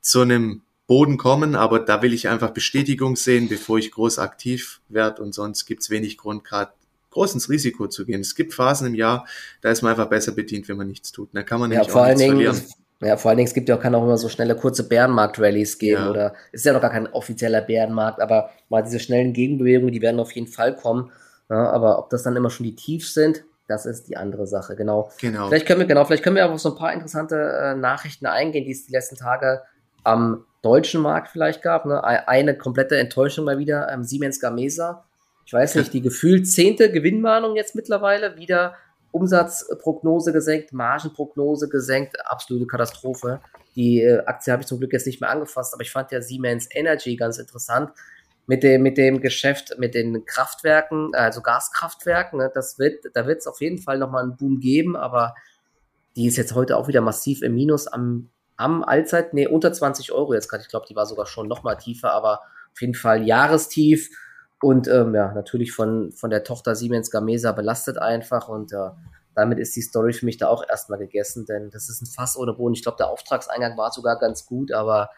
[0.00, 4.80] zu einem Boden kommen, aber da will ich einfach Bestätigung sehen, bevor ich groß aktiv
[4.88, 6.72] werde und sonst gibt es wenig Grund, gerade
[7.10, 8.22] groß ins Risiko zu gehen.
[8.22, 9.26] Es gibt Phasen im Jahr,
[9.60, 11.28] da ist man einfach besser bedient, wenn man nichts tut.
[11.34, 12.62] Da kann man ja, nämlich vor auch allen Dingen, verlieren.
[13.00, 15.78] Ja, vor allen Dingen, es gibt ja auch, kann auch immer so schnelle kurze Bärenmarkt-Rallies
[15.78, 16.10] geben ja.
[16.10, 20.18] oder ist ja noch gar kein offizieller Bärenmarkt, aber mal diese schnellen Gegenbewegungen, die werden
[20.18, 21.12] auf jeden Fall kommen.
[21.50, 24.74] Ja, aber ob das dann immer schon die Tiefs sind, das ist die andere Sache,
[24.74, 25.10] genau.
[25.20, 25.48] genau.
[25.48, 28.64] Vielleicht können wir, genau, vielleicht können wir aber so ein paar interessante äh, Nachrichten eingehen,
[28.64, 29.60] die es die letzten Tage
[30.04, 31.86] am deutschen Markt vielleicht gab.
[31.86, 32.02] Ne?
[32.02, 35.04] Eine komplette Enttäuschung mal wieder, ähm, Siemens Gamesa.
[35.46, 38.74] Ich weiß nicht, die gefühlt zehnte Gewinnwarnung jetzt mittlerweile, wieder
[39.12, 43.40] Umsatzprognose gesenkt, Margenprognose gesenkt, absolute Katastrophe.
[43.74, 46.20] Die äh, Aktie habe ich zum Glück jetzt nicht mehr angefasst, aber ich fand ja
[46.20, 47.90] Siemens Energy ganz interessant
[48.46, 53.40] mit dem, mit dem Geschäft, mit den Kraftwerken, also Gaskraftwerken, ne, das wird, da wird
[53.40, 55.34] es auf jeden Fall nochmal einen Boom geben, aber
[56.16, 60.12] die ist jetzt heute auch wieder massiv im Minus am, am Allzeit, nee, unter 20
[60.12, 60.62] Euro jetzt gerade.
[60.62, 62.42] Ich glaube, die war sogar schon nochmal tiefer, aber
[62.72, 64.10] auf jeden Fall Jahrestief
[64.60, 68.90] und ähm, ja, natürlich von, von der Tochter Siemens Gamesa belastet einfach und äh,
[69.34, 72.36] damit ist die Story für mich da auch erstmal gegessen, denn das ist ein Fass
[72.36, 72.74] ohne Boden.
[72.74, 75.10] Ich glaube, der Auftragseingang war sogar ganz gut, aber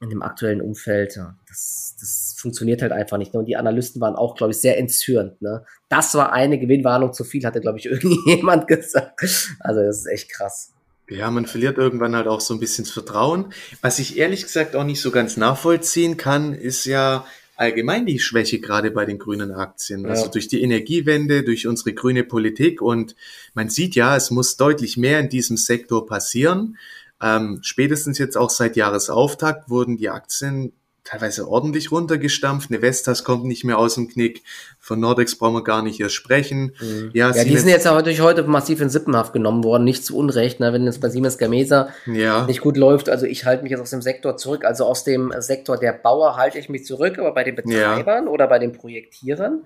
[0.00, 1.18] in dem aktuellen Umfeld,
[1.48, 3.32] das, das funktioniert halt einfach nicht.
[3.32, 3.40] Ne?
[3.40, 5.40] Und die Analysten waren auch, glaube ich, sehr entzürnt.
[5.42, 5.64] Ne?
[5.88, 9.20] Das war eine Gewinnwarnung zu viel, hatte, glaube ich, irgendjemand gesagt.
[9.58, 10.73] Also das ist echt krass.
[11.08, 13.52] Ja, man verliert irgendwann halt auch so ein bisschen das Vertrauen.
[13.82, 17.26] Was ich ehrlich gesagt auch nicht so ganz nachvollziehen kann, ist ja
[17.56, 20.04] allgemein die Schwäche gerade bei den grünen Aktien.
[20.04, 20.10] Ja.
[20.10, 22.80] Also durch die Energiewende, durch unsere grüne Politik.
[22.80, 23.14] Und
[23.52, 26.78] man sieht ja, es muss deutlich mehr in diesem Sektor passieren.
[27.22, 30.72] Ähm, spätestens jetzt auch seit Jahresauftakt wurden die Aktien
[31.04, 32.70] teilweise ordentlich runtergestampft.
[32.70, 34.42] Eine Vestas kommt nicht mehr aus dem Knick.
[34.80, 36.74] Von Nordex brauchen wir gar nicht erst sprechen.
[36.80, 37.10] Mhm.
[37.12, 39.84] Ja, ja die sind jetzt ja durch heute massiv in Sippenhaft genommen worden.
[39.84, 40.72] Nicht zu Unrecht, ne?
[40.72, 42.46] wenn es bei Siemens Gamesa ja.
[42.46, 43.10] nicht gut läuft.
[43.10, 44.64] Also ich halte mich jetzt aus dem Sektor zurück.
[44.64, 48.30] Also aus dem Sektor der Bauer halte ich mich zurück, aber bei den Betreibern ja.
[48.30, 49.62] oder bei den Projektierern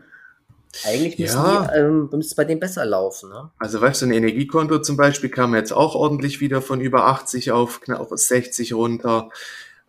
[0.84, 1.70] eigentlich müssen ja.
[1.72, 3.30] die, ähm, müsste es bei denen besser laufen.
[3.30, 3.50] Ne?
[3.58, 7.52] Also weißt du, ein Energiekonto zum Beispiel kam jetzt auch ordentlich wieder von über 80
[7.52, 9.30] auf knapp 60 runter.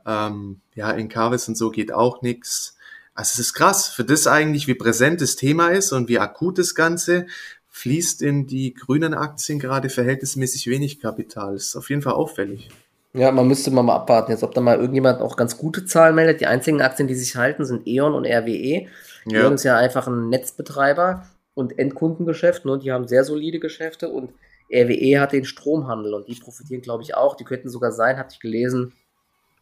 [0.09, 2.75] Ähm, ja, in Carvis und so geht auch nichts.
[3.13, 6.57] Also es ist krass, für das eigentlich, wie präsent das Thema ist und wie akut
[6.57, 7.27] das Ganze,
[7.69, 11.53] fließt in die grünen Aktien gerade verhältnismäßig wenig Kapital.
[11.53, 12.69] Das ist auf jeden Fall auffällig.
[13.13, 16.15] Ja, man müsste mal, mal abwarten, jetzt ob da mal irgendjemand auch ganz gute Zahlen
[16.15, 16.41] meldet.
[16.41, 18.87] Die einzigen Aktien, die sich halten, sind E.ON und RWE.
[19.25, 19.47] Die ja.
[19.49, 22.79] ist ja einfach ein Netzbetreiber und Endkundengeschäft, ne?
[22.79, 24.31] die haben sehr solide Geschäfte und
[24.71, 27.35] RWE hat den Stromhandel und die profitieren, glaube ich, auch.
[27.35, 28.93] Die könnten sogar sein, hatte ich gelesen,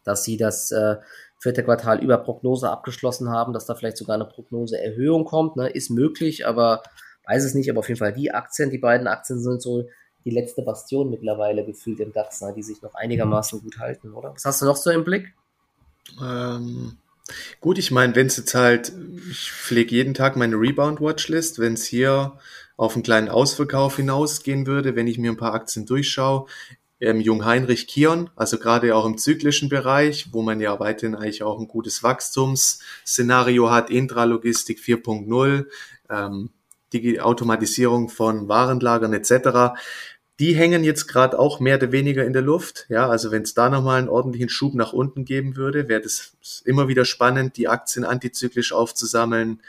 [0.08, 0.96] dass sie das äh,
[1.38, 5.56] vierte Quartal über Prognose abgeschlossen haben, dass da vielleicht sogar eine Prognoseerhöhung kommt.
[5.56, 5.68] Ne?
[5.68, 6.82] Ist möglich, aber
[7.26, 7.70] weiß es nicht.
[7.70, 9.86] Aber auf jeden Fall die Aktien, die beiden Aktien sind so
[10.24, 12.52] die letzte Bastion mittlerweile gefühlt im DAX, ne?
[12.56, 14.32] die sich noch einigermaßen gut halten, oder?
[14.34, 15.32] Was hast du noch so im Blick?
[16.20, 16.98] Ähm,
[17.60, 18.92] Gut, ich meine, wenn es jetzt halt,
[19.30, 22.38] ich pflege jeden Tag meine Rebound-Watchlist, wenn es hier
[22.76, 26.46] auf einen kleinen Ausverkauf hinausgehen würde, wenn ich mir ein paar Aktien durchschaue,
[27.00, 31.42] ähm, Jung Heinrich Kion, also gerade auch im zyklischen Bereich, wo man ja weiterhin eigentlich
[31.42, 35.66] auch ein gutes Wachstumsszenario hat, Intralogistik 4.0,
[36.10, 36.50] ähm,
[36.92, 39.78] die Automatisierung von Warenlagern etc.
[40.40, 42.86] Die hängen jetzt gerade auch mehr oder weniger in der Luft.
[42.88, 46.62] Ja, also wenn es da nochmal einen ordentlichen Schub nach unten geben würde, wäre das
[46.64, 49.60] immer wieder spannend, die Aktien antizyklisch aufzusammeln.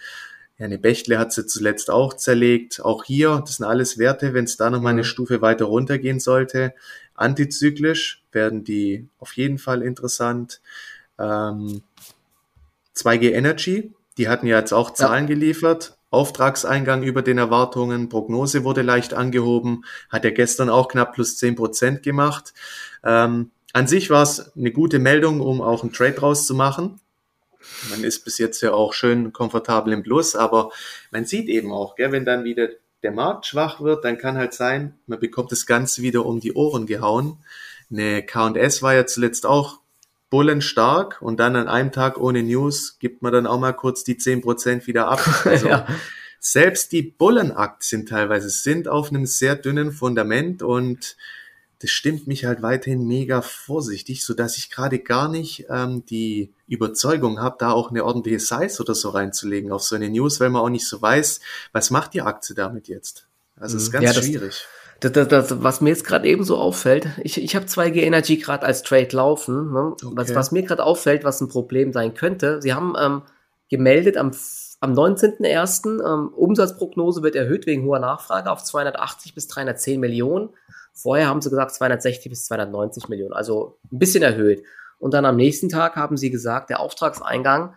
[0.59, 2.83] Ja, eine Bechtle hat sie zuletzt auch zerlegt.
[2.83, 5.05] Auch hier, das sind alles Werte, wenn es da nochmal eine mhm.
[5.05, 6.73] Stufe weiter runtergehen sollte.
[7.19, 10.61] Antizyklisch werden die auf jeden Fall interessant.
[11.17, 11.81] Ähm,
[12.95, 15.35] 2G Energy, die hatten ja jetzt auch Zahlen ja.
[15.35, 15.97] geliefert.
[16.11, 21.55] Auftragseingang über den Erwartungen, Prognose wurde leicht angehoben, hat er gestern auch knapp plus zehn
[21.55, 22.53] Prozent gemacht.
[23.03, 26.99] Ähm, an sich war es eine gute Meldung, um auch einen Trade draus zu machen.
[27.91, 30.71] Man ist bis jetzt ja auch schön komfortabel im Plus, aber
[31.11, 32.69] man sieht eben auch, gell, wenn dann wieder
[33.03, 36.53] der Markt schwach wird, dann kann halt sein, man bekommt das Ganze wieder um die
[36.53, 37.37] Ohren gehauen.
[37.91, 39.79] Eine K&S war ja zuletzt auch
[40.29, 44.03] Bullen stark und dann an einem Tag ohne News gibt man dann auch mal kurz
[44.03, 45.19] die zehn Prozent wieder ab.
[45.45, 45.87] Also ja.
[46.41, 51.17] Selbst die Bullenaktien teilweise sind auf einem sehr dünnen Fundament und
[51.79, 56.53] das stimmt mich halt weiterhin mega vorsichtig, so dass ich gerade gar nicht ähm, die
[56.67, 60.49] Überzeugung habe, da auch eine ordentliche Size oder so reinzulegen auf so eine News, weil
[60.49, 61.39] man auch nicht so weiß,
[61.71, 63.27] was macht die Aktie damit jetzt.
[63.57, 63.93] Also es ist mhm.
[63.93, 64.65] ganz ja, das, schwierig.
[64.99, 68.35] Das, das, das, was mir jetzt gerade eben so auffällt, ich, ich habe 2G Energy
[68.35, 69.71] gerade als Trade laufen.
[69.71, 69.93] Ne?
[69.93, 70.07] Okay.
[70.11, 73.21] Was, was mir gerade auffällt, was ein Problem sein könnte, sie haben ähm,
[73.69, 74.31] gemeldet am,
[74.81, 76.03] am 19.01.
[76.05, 80.49] Ähm, Umsatzprognose wird erhöht wegen hoher Nachfrage auf 280 bis 310 Millionen.
[81.01, 84.63] Vorher haben sie gesagt 260 bis 290 Millionen, also ein bisschen erhöht.
[84.97, 87.73] Und dann am nächsten Tag haben sie gesagt, der Auftragseingang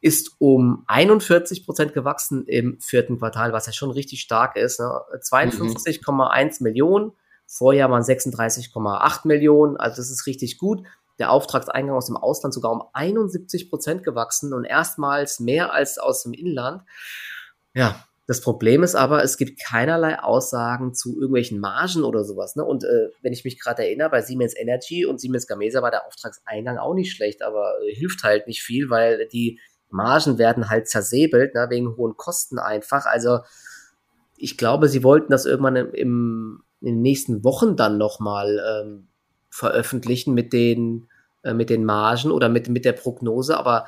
[0.00, 4.78] ist um 41 Prozent gewachsen im vierten Quartal, was ja schon richtig stark ist.
[4.78, 4.86] Ne?
[4.86, 6.64] 52,1 mhm.
[6.64, 7.12] Millionen,
[7.46, 10.82] vorher waren 36,8 Millionen, also das ist richtig gut.
[11.18, 16.24] Der Auftragseingang aus dem Ausland sogar um 71 Prozent gewachsen und erstmals mehr als aus
[16.24, 16.82] dem Inland.
[17.72, 22.56] Ja, das Problem ist aber, es gibt keinerlei Aussagen zu irgendwelchen Margen oder sowas.
[22.56, 22.64] Ne?
[22.64, 26.06] Und äh, wenn ich mich gerade erinnere, bei Siemens Energy und Siemens Gamesa war der
[26.06, 29.60] Auftragseingang auch nicht schlecht, aber äh, hilft halt nicht viel, weil die
[29.90, 33.06] Margen werden halt zersäbelt, ne, wegen hohen Kosten einfach.
[33.06, 33.40] Also
[34.36, 39.08] ich glaube, sie wollten das irgendwann im, im in den nächsten Wochen dann nochmal ähm,
[39.50, 41.08] veröffentlichen mit den,
[41.42, 43.86] äh, mit den Margen oder mit, mit der Prognose, aber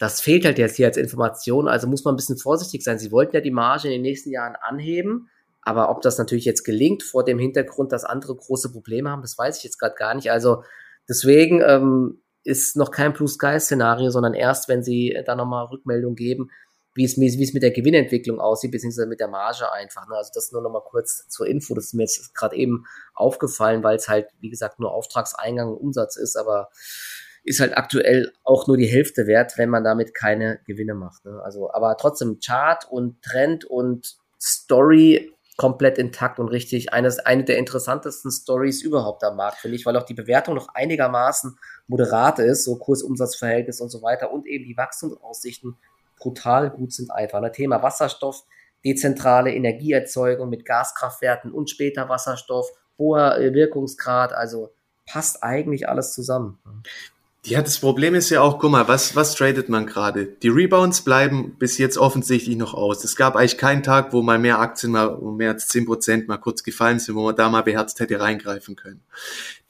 [0.00, 2.98] das fehlt halt jetzt hier als Information, also muss man ein bisschen vorsichtig sein.
[2.98, 5.28] Sie wollten ja die Marge in den nächsten Jahren anheben,
[5.60, 9.36] aber ob das natürlich jetzt gelingt vor dem Hintergrund, dass andere große Probleme haben, das
[9.36, 10.30] weiß ich jetzt gerade gar nicht.
[10.30, 10.64] Also
[11.06, 16.14] deswegen ähm, ist noch kein Blue Sky Szenario, sondern erst, wenn sie da nochmal Rückmeldung
[16.14, 16.50] geben,
[16.94, 20.08] wie es, wie es mit der Gewinnentwicklung aussieht, beziehungsweise mit der Marge einfach.
[20.08, 20.16] Ne?
[20.16, 21.74] Also das nur nochmal kurz zur Info.
[21.74, 25.76] Das ist mir jetzt gerade eben aufgefallen, weil es halt, wie gesagt, nur Auftragseingang und
[25.76, 26.70] Umsatz ist, aber
[27.44, 31.24] ist halt aktuell auch nur die Hälfte wert, wenn man damit keine Gewinne macht.
[31.24, 31.40] Ne?
[31.42, 37.58] Also, aber trotzdem Chart und Trend und Story komplett intakt und richtig eines, eine der
[37.58, 42.64] interessantesten Stories überhaupt am Markt, finde ich, weil auch die Bewertung noch einigermaßen moderat ist,
[42.64, 45.76] so Kurs-Umsatz-Verhältnis und so weiter und eben die Wachstumsaussichten
[46.16, 47.42] brutal gut sind einfach.
[47.42, 47.52] Ne?
[47.52, 48.44] Thema Wasserstoff,
[48.84, 54.72] dezentrale Energieerzeugung mit Gaskraftwerken und später Wasserstoff, hoher äh, Wirkungsgrad, also
[55.04, 56.58] passt eigentlich alles zusammen.
[57.46, 60.26] Ja, das Problem ist ja auch, guck mal, was, was tradet man gerade?
[60.26, 63.02] Die Rebounds bleiben bis jetzt offensichtlich noch aus.
[63.02, 66.28] Es gab eigentlich keinen Tag, wo mal mehr Aktien mal um mehr als zehn Prozent
[66.28, 69.00] mal kurz gefallen sind, wo man da mal beherzt hätte reingreifen können.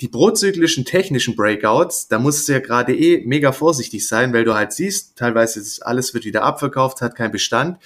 [0.01, 4.55] Die prozyklischen technischen Breakouts, da musst du ja gerade eh mega vorsichtig sein, weil du
[4.55, 7.79] halt siehst, teilweise ist alles wird wieder abverkauft, hat keinen Bestand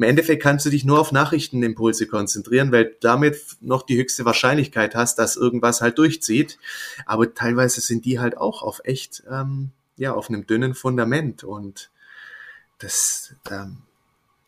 [0.00, 4.94] im Endeffekt kannst du dich nur auf Nachrichtenimpulse konzentrieren, weil damit noch die höchste Wahrscheinlichkeit
[4.94, 6.58] hast, dass irgendwas halt durchzieht.
[7.04, 11.90] Aber teilweise sind die halt auch auf echt, ähm, ja, auf einem dünnen Fundament und
[12.78, 13.82] das, ähm,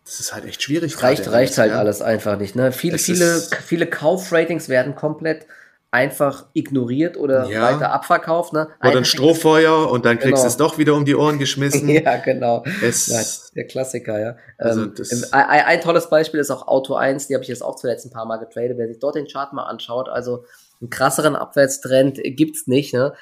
[0.07, 1.03] das ist halt echt schwierig.
[1.03, 1.79] Reicht, reicht halt ja.
[1.79, 2.57] alles einfach nicht.
[2.57, 2.73] Ne?
[2.73, 5.47] Viele, viele, viele Kaufratings werden komplett
[5.93, 7.63] einfach ignoriert oder ja.
[7.63, 8.55] weiter abverkauft.
[8.55, 8.69] Ne?
[8.81, 10.43] Oder ein Strohfeuer und dann kriegst genau.
[10.43, 11.87] du es doch wieder um die Ohren geschmissen.
[11.89, 12.65] ja, genau.
[12.83, 13.21] Es ja,
[13.55, 14.37] der Klassiker, ja.
[14.57, 14.95] Also ähm,
[15.33, 18.11] ein, ein, tolles Beispiel ist auch Auto 1, die habe ich jetzt auch zuletzt ein
[18.11, 18.79] paar Mal getradet.
[18.79, 20.47] Wer sich dort den Chart mal anschaut, also
[20.81, 22.95] einen krasseren Abwärtstrend gibt's nicht.
[22.95, 23.13] Ne?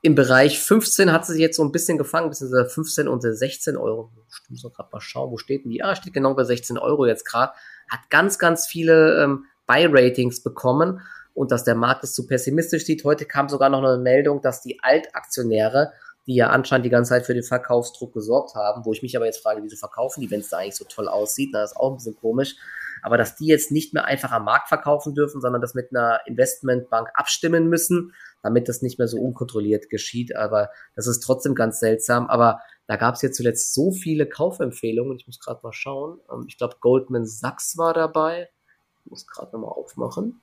[0.00, 3.76] Im Bereich 15 hat sie sich jetzt so ein bisschen gefangen, beziehungsweise 15 und 16
[3.76, 4.12] Euro.
[4.28, 5.82] Ich muss gerade mal schauen, wo steht denn die?
[5.82, 7.52] Ah, steht genau bei 16 Euro jetzt gerade.
[7.90, 11.00] Hat ganz, ganz viele ähm, Buy-Ratings bekommen
[11.40, 13.02] und dass der Markt es zu pessimistisch sieht.
[13.02, 15.92] Heute kam sogar noch eine Meldung, dass die Altaktionäre
[16.26, 19.26] die ja anscheinend die ganze Zeit für den Verkaufsdruck gesorgt haben, wo ich mich aber
[19.26, 21.76] jetzt frage, wieso verkaufen die, wenn es da eigentlich so toll aussieht, na, das ist
[21.76, 22.56] auch ein bisschen komisch.
[23.02, 26.20] Aber dass die jetzt nicht mehr einfach am Markt verkaufen dürfen, sondern das mit einer
[26.26, 28.12] Investmentbank abstimmen müssen,
[28.42, 30.36] damit das nicht mehr so unkontrolliert geschieht.
[30.36, 32.28] Aber das ist trotzdem ganz seltsam.
[32.28, 35.16] Aber da gab es jetzt zuletzt so viele Kaufempfehlungen.
[35.16, 36.20] Ich muss gerade mal schauen.
[36.30, 38.50] Ähm, ich glaube, Goldman Sachs war dabei.
[39.04, 40.40] Ich muss gerade nochmal aufmachen.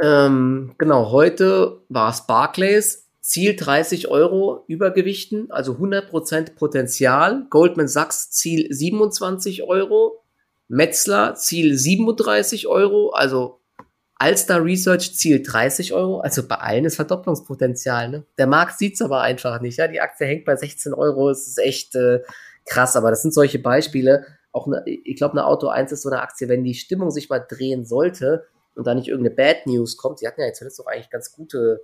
[0.00, 3.08] Ähm, genau, heute war es Barclays.
[3.20, 7.46] Ziel 30 Euro Übergewichten, also 100% Potenzial.
[7.50, 10.24] Goldman Sachs Ziel 27 Euro.
[10.68, 13.60] Metzler Ziel 37 Euro, also
[14.18, 16.20] Alster Research Ziel 30 Euro.
[16.20, 18.08] Also bei allen ist Verdopplungspotenzial.
[18.08, 18.24] Ne?
[18.38, 19.78] Der Markt sieht es aber einfach nicht.
[19.78, 19.86] Ja?
[19.86, 21.28] Die Aktie hängt bei 16 Euro.
[21.28, 22.20] Es ist echt äh,
[22.64, 24.24] krass, aber das sind solche Beispiele.
[24.52, 27.28] Auch eine, ich glaube, eine Auto 1 ist so eine Aktie, wenn die Stimmung sich
[27.28, 30.18] mal drehen sollte und da nicht irgendeine Bad News kommt.
[30.18, 31.80] Sie hatten ja jetzt zuletzt auch eigentlich ganz gute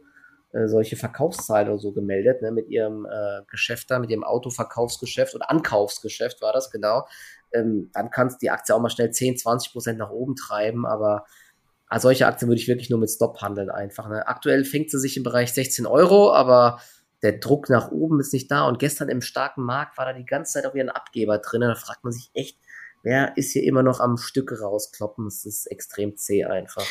[0.53, 5.35] äh, solche Verkaufszahlen oder so gemeldet, ne, mit ihrem äh, Geschäft da, mit ihrem Autoverkaufsgeschäft
[5.35, 7.07] oder Ankaufsgeschäft war das, genau.
[7.53, 11.27] Ähm, dann kannst die Aktie auch mal schnell 10, 20 Prozent nach oben treiben, aber
[11.87, 14.09] also solche Aktien würde ich wirklich nur mit Stop handeln einfach.
[14.09, 14.27] Ne?
[14.27, 16.81] Aktuell fängt sie sich im Bereich 16 Euro, aber
[17.23, 20.27] der Druck nach oben ist nicht da und gestern im starken Markt war da die
[20.27, 21.63] ganze Zeit auch wieder ein Abgeber drin.
[21.63, 22.59] Da fragt man sich echt,
[23.03, 25.27] wer ist hier immer noch am Stück rauskloppen?
[25.27, 26.87] Es ist extrem zäh einfach.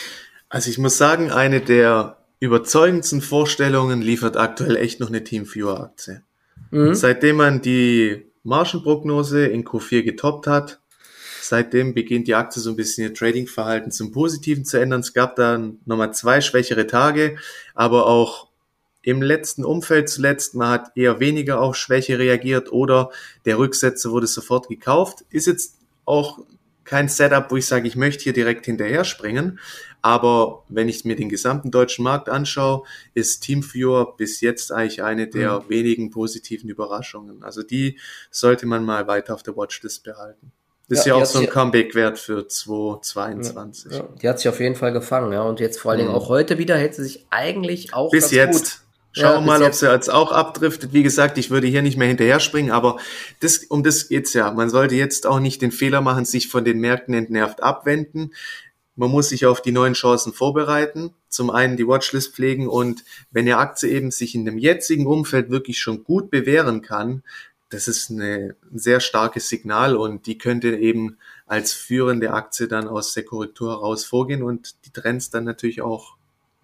[0.49, 6.23] Also ich muss sagen, eine der überzeugendsten Vorstellungen liefert aktuell echt noch eine Teamviewer-Aktie.
[6.71, 6.93] Mhm.
[6.93, 10.79] Seitdem man die Margenprognose in Q4 getoppt hat,
[11.41, 15.01] seitdem beginnt die Aktie so ein bisschen ihr Tradingverhalten zum Positiven zu ändern.
[15.01, 17.37] Es gab dann nochmal zwei schwächere Tage,
[17.73, 18.47] aber auch
[19.01, 23.09] im letzten Umfeld zuletzt, man hat eher weniger auf Schwäche reagiert oder
[23.45, 25.23] der Rücksetzer wurde sofort gekauft.
[25.29, 25.76] Ist jetzt
[26.07, 26.39] auch
[26.87, 29.59] kein Setup, wo ich sage, ich möchte hier direkt hinterher springen.
[30.01, 32.83] Aber wenn ich mir den gesamten deutschen Markt anschaue,
[33.13, 35.69] ist Teamviewer bis jetzt eigentlich eine der mhm.
[35.69, 37.43] wenigen positiven Überraschungen.
[37.43, 37.99] Also die
[38.31, 40.53] sollte man mal weiter auf der Watchlist behalten.
[40.87, 43.91] Das ja, ist ja auch so ein Comeback-Wert für 2022.
[43.91, 45.41] Ja, die hat sich auf jeden Fall gefangen, ja.
[45.41, 46.17] Und jetzt vor allen Dingen mhm.
[46.17, 48.79] auch heute wieder hätte sie sich eigentlich auch bis jetzt.
[48.79, 48.86] Gut.
[49.17, 50.93] Schauen wir ja, mal, ob sie jetzt auch abdriftet.
[50.93, 52.97] Wie gesagt, ich würde hier nicht mehr hinterher springen, aber
[53.39, 54.51] das, um das geht's ja.
[54.51, 58.33] Man sollte jetzt auch nicht den Fehler machen, sich von den Märkten entnervt abwenden.
[58.95, 61.13] Man muss sich auf die neuen Chancen vorbereiten.
[61.29, 65.49] Zum einen die Watchlist pflegen und wenn die Aktie eben sich in dem jetzigen Umfeld
[65.49, 67.23] wirklich schon gut bewähren kann,
[67.69, 72.87] das ist eine, ein sehr starkes Signal und die könnte eben als führende Aktie dann
[72.87, 76.16] aus der Korrektur heraus vorgehen und die Trends dann natürlich auch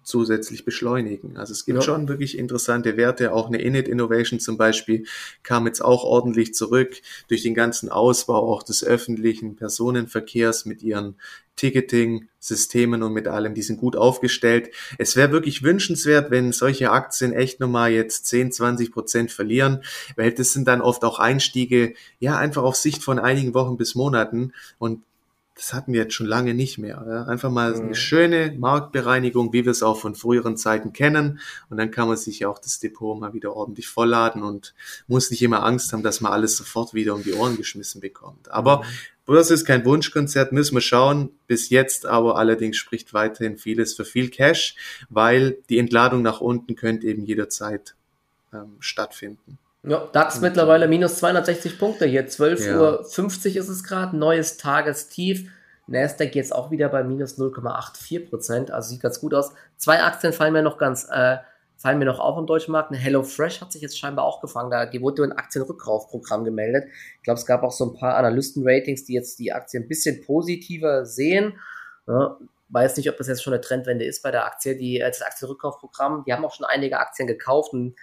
[0.04, 1.36] zusätzlich beschleunigen.
[1.36, 1.82] Also es gibt ja.
[1.82, 3.32] schon wirklich interessante Werte.
[3.32, 5.04] Auch eine Init Innovation zum Beispiel
[5.42, 11.16] kam jetzt auch ordentlich zurück durch den ganzen Ausbau auch des öffentlichen Personenverkehrs mit ihren
[11.56, 13.54] Ticketing-Systemen und mit allem.
[13.54, 14.70] Die sind gut aufgestellt.
[14.98, 19.82] Es wäre wirklich wünschenswert, wenn solche Aktien echt nochmal jetzt 10, 20 Prozent verlieren,
[20.16, 23.94] weil das sind dann oft auch Einstiege, ja, einfach auf Sicht von einigen Wochen bis
[23.94, 24.52] Monaten.
[24.78, 25.02] Und
[25.54, 27.04] das hatten wir jetzt schon lange nicht mehr.
[27.06, 27.24] Ja?
[27.24, 27.82] Einfach mal mhm.
[27.82, 31.40] eine schöne Marktbereinigung, wie wir es auch von früheren Zeiten kennen.
[31.70, 34.74] Und dann kann man sich auch das Depot mal wieder ordentlich vollladen und
[35.06, 38.50] muss nicht immer Angst haben, dass man alles sofort wieder um die Ohren geschmissen bekommt.
[38.50, 38.84] Aber mhm.
[39.26, 41.30] Börse ist kein Wunschkonzert, müssen wir schauen.
[41.46, 44.76] Bis jetzt aber allerdings spricht weiterhin vieles für viel Cash,
[45.08, 47.94] weil die Entladung nach unten könnte eben jederzeit
[48.52, 49.58] ähm, stattfinden.
[49.86, 52.26] Ja, DAX mittlerweile minus 260 Punkte hier.
[52.26, 52.80] 12.50 ja.
[52.80, 55.50] Uhr ist es gerade, neues Tagestief.
[55.86, 59.52] Nasdaq jetzt auch wieder bei minus 0,84 Prozent, also sieht ganz gut aus.
[59.76, 61.36] Zwei Aktien fallen mir noch ganz, äh,
[61.76, 62.90] fallen mir noch auf im deutschen Markt.
[62.90, 66.84] Eine HelloFresh hat sich jetzt scheinbar auch gefangen, da die wurde ein Aktienrückkaufprogramm gemeldet.
[67.18, 70.24] Ich glaube, es gab auch so ein paar Analystenratings, die jetzt die Aktie ein bisschen
[70.24, 71.58] positiver sehen.
[72.06, 72.38] Ja,
[72.70, 75.20] weiß nicht, ob das jetzt schon eine Trendwende ist bei der Aktie, die, äh, das
[75.20, 76.24] Aktienrückkaufprogramm.
[76.26, 77.94] Die haben auch schon einige Aktien gekauft und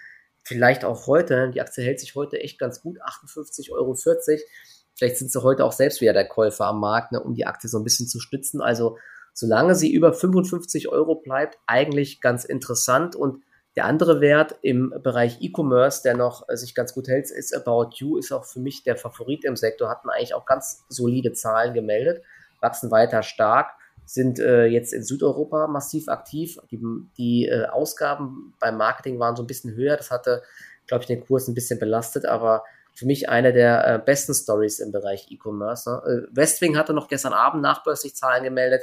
[0.44, 3.94] vielleicht auch heute, die Aktie hält sich heute echt ganz gut, 58,40 Euro.
[3.94, 7.68] Vielleicht sind sie heute auch selbst wieder der Käufer am Markt, ne, um die Aktie
[7.68, 8.60] so ein bisschen zu stützen.
[8.60, 8.98] Also
[9.32, 13.16] solange sie über 55 Euro bleibt, eigentlich ganz interessant.
[13.16, 13.42] Und
[13.74, 17.94] der andere Wert im Bereich E-Commerce, der noch äh, sich ganz gut hält, ist About
[17.96, 21.72] You, ist auch für mich der Favorit im Sektor, hatten eigentlich auch ganz solide Zahlen
[21.72, 22.22] gemeldet,
[22.60, 23.70] wachsen weiter stark
[24.04, 26.58] sind äh, jetzt in Südeuropa massiv aktiv.
[26.70, 26.80] Die,
[27.16, 29.96] die äh, Ausgaben beim Marketing waren so ein bisschen höher.
[29.96, 30.42] Das hatte,
[30.86, 34.78] glaube ich, den Kurs ein bisschen belastet, aber für mich eine der äh, besten Stories
[34.80, 35.90] im Bereich E-Commerce.
[35.90, 36.02] Ne?
[36.30, 38.82] Äh, Westwing hatte noch gestern Abend nachbörslich Zahlen gemeldet.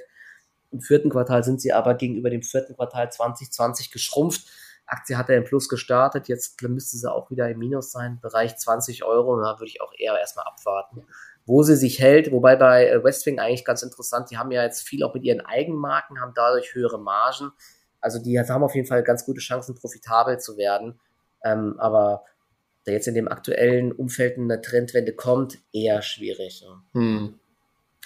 [0.71, 4.47] Im vierten Quartal sind sie aber gegenüber dem vierten Quartal 2020 geschrumpft.
[4.85, 8.57] Aktie hat er im Plus gestartet, jetzt müsste sie auch wieder im Minus sein, Bereich
[8.57, 9.39] 20 Euro.
[9.39, 11.05] Da würde ich auch eher erstmal abwarten
[11.49, 12.31] wo sie sich hält.
[12.31, 15.41] Wobei bei äh, Westwing eigentlich ganz interessant, die haben ja jetzt viel auch mit ihren
[15.41, 17.51] Eigenmarken, haben dadurch höhere Margen.
[17.99, 20.99] Also die haben auf jeden Fall ganz gute Chancen, profitabel zu werden.
[21.43, 22.23] Ähm, aber
[22.85, 26.61] da jetzt in dem aktuellen Umfeld eine Trendwende kommt, eher schwierig.
[26.61, 26.83] Ja.
[26.93, 27.39] Hm.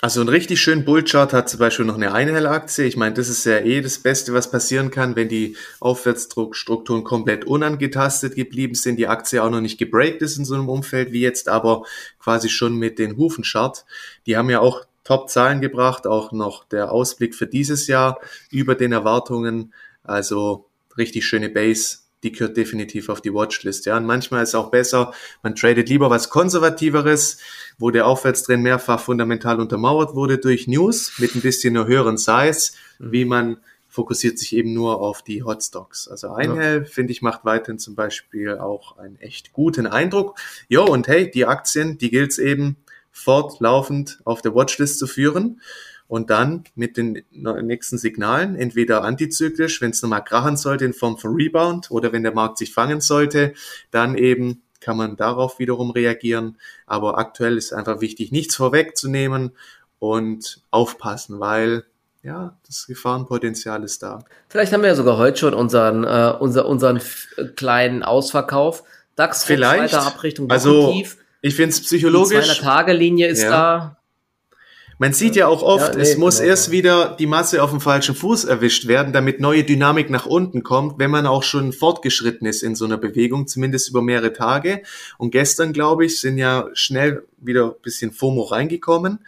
[0.02, 2.84] Also ein richtig schön Bullchart hat zum Beispiel noch eine Einhell-Aktie.
[2.84, 7.46] Ich meine, das ist ja eh das Beste, was passieren kann, wenn die Aufwärtsdruckstrukturen komplett
[7.46, 11.22] unangetastet geblieben sind, die Aktie auch noch nicht gebreakt ist in so einem Umfeld wie
[11.22, 11.86] jetzt, aber
[12.20, 13.86] quasi schon mit den Hufenchart.
[14.26, 18.20] Die haben ja auch Top-Zahlen gebracht, auch noch der Ausblick für dieses Jahr
[18.52, 19.74] über den Erwartungen.
[20.04, 20.66] Also
[20.98, 23.86] richtig schöne Base die gehört definitiv auf die Watchlist.
[23.86, 25.14] Ja, und manchmal ist es auch besser,
[25.44, 27.38] man tradet lieber was Konservativeres,
[27.78, 32.72] wo der Aufwärtstrend mehrfach fundamental untermauert wurde durch News mit ein bisschen einer höheren Size,
[33.00, 33.12] mhm.
[33.12, 33.58] wie man
[33.88, 36.08] fokussiert sich eben nur auf die Hotstocks.
[36.08, 36.86] Also Einhell, ja.
[36.86, 40.40] finde ich, macht weiterhin zum Beispiel auch einen echt guten Eindruck.
[40.68, 42.78] Jo, und hey, die Aktien, die gilt es eben
[43.12, 45.62] fortlaufend auf der Watchlist zu führen
[46.14, 51.18] und dann mit den nächsten Signalen, entweder antizyklisch, wenn es nochmal krachen sollte in Form
[51.18, 53.55] von Rebound oder wenn der Markt sich fangen sollte,
[53.89, 56.59] dann eben kann man darauf wiederum reagieren.
[56.86, 59.53] Aber aktuell ist einfach wichtig, nichts vorwegzunehmen
[59.97, 61.84] und aufpassen, weil
[62.22, 64.20] ja, das Gefahrenpotenzial ist da.
[64.49, 67.01] Vielleicht haben wir ja sogar heute schon unseren, äh, unser, unseren
[67.55, 68.84] kleinen Ausverkauf.
[69.16, 69.95] DAX Vielleicht.
[69.95, 71.18] Abrichtung also, tief.
[71.41, 72.45] ich finde es psychologisch.
[72.45, 73.49] Die 200-Tage-Linie ist ja.
[73.49, 73.97] da.
[75.04, 76.51] Man sieht ja auch oft, ja, nee, es muss genau.
[76.51, 80.64] erst wieder die Masse auf dem falschen Fuß erwischt werden, damit neue Dynamik nach unten
[80.64, 84.82] kommt, wenn man auch schon fortgeschritten ist in so einer Bewegung, zumindest über mehrere Tage.
[85.18, 89.20] Und gestern, glaube ich, sind ja schnell wieder ein bisschen FOMO reingekommen.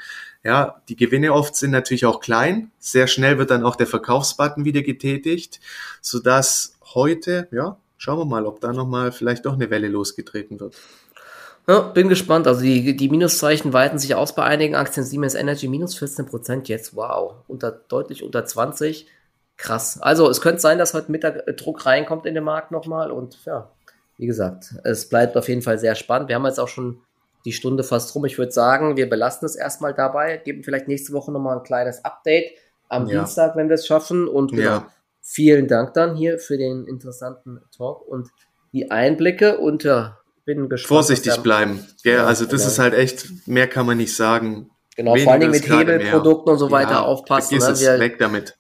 [0.46, 2.72] Ja, die Gewinne oft sind natürlich auch klein.
[2.80, 5.60] Sehr schnell wird dann auch der Verkaufsbutton wieder getätigt,
[6.00, 10.74] sodass heute, ja, schauen wir mal, ob da nochmal vielleicht doch eine Welle losgetreten wird.
[11.68, 12.48] Ja, bin gespannt.
[12.48, 15.06] Also die, die Minuszeichen weiten sich aus bei einigen Aktien.
[15.06, 16.96] Siemens Energy minus 14% jetzt.
[16.96, 17.36] Wow.
[17.48, 19.08] Unter, deutlich unter 20.
[19.58, 20.02] Krass.
[20.02, 23.10] Also es könnte sein, dass heute Mittag äh, Druck reinkommt in den Markt nochmal.
[23.10, 23.72] Und ja,
[24.18, 26.30] wie gesagt, es bleibt auf jeden Fall sehr spannend.
[26.30, 27.02] Wir haben jetzt auch schon
[27.46, 28.26] die Stunde fast rum.
[28.26, 32.04] Ich würde sagen, wir belassen es erstmal dabei, geben vielleicht nächste Woche nochmal ein kleines
[32.04, 32.52] Update
[32.90, 33.20] am ja.
[33.20, 34.28] Dienstag, wenn wir es schaffen.
[34.28, 34.88] Und genau, ja.
[35.22, 38.30] vielen Dank dann hier für den interessanten Talk und
[38.74, 39.58] die Einblicke.
[39.82, 40.88] Ja, bin gespannt.
[40.88, 41.86] Vorsichtig bleiben.
[42.04, 42.68] Ja, also das genau.
[42.68, 44.70] ist halt echt, mehr kann man nicht sagen.
[44.96, 47.58] Genau, vor allen Dingen mit Hebelprodukten und so weiter ja, aufpassen.
[47.58, 47.80] Ne?
[47.80, 48.58] Wir, weg damit.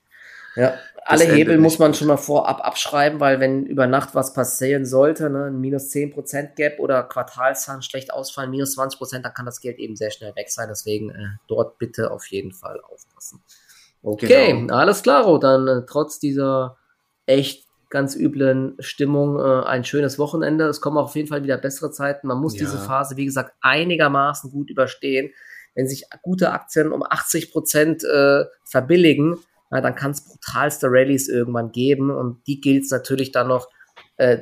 [0.55, 0.73] Ja,
[1.07, 5.29] alle Hebel muss man schon mal vorab abschreiben, weil wenn über Nacht was passieren sollte,
[5.29, 9.77] ne, ein minus 10% Gap oder Quartalszahlen schlecht ausfallen, minus 20%, dann kann das Geld
[9.77, 10.67] eben sehr schnell weg sein.
[10.67, 13.43] Deswegen äh, dort bitte auf jeden Fall aufpassen.
[14.01, 14.75] Okay, genau.
[14.75, 16.77] alles klar, dann äh, trotz dieser
[17.27, 17.64] echt
[17.95, 20.65] ganz üblen Stimmung äh, ein schönes Wochenende.
[20.65, 22.27] Es kommen auf jeden Fall wieder bessere Zeiten.
[22.27, 22.59] Man muss ja.
[22.59, 25.31] diese Phase, wie gesagt, einigermaßen gut überstehen.
[25.75, 29.37] Wenn sich gute Aktien um 80 Prozent äh, verbilligen,
[29.71, 33.69] na, dann kann es brutalste Rallyes irgendwann geben und die gilt es natürlich dann noch
[34.17, 34.39] äh,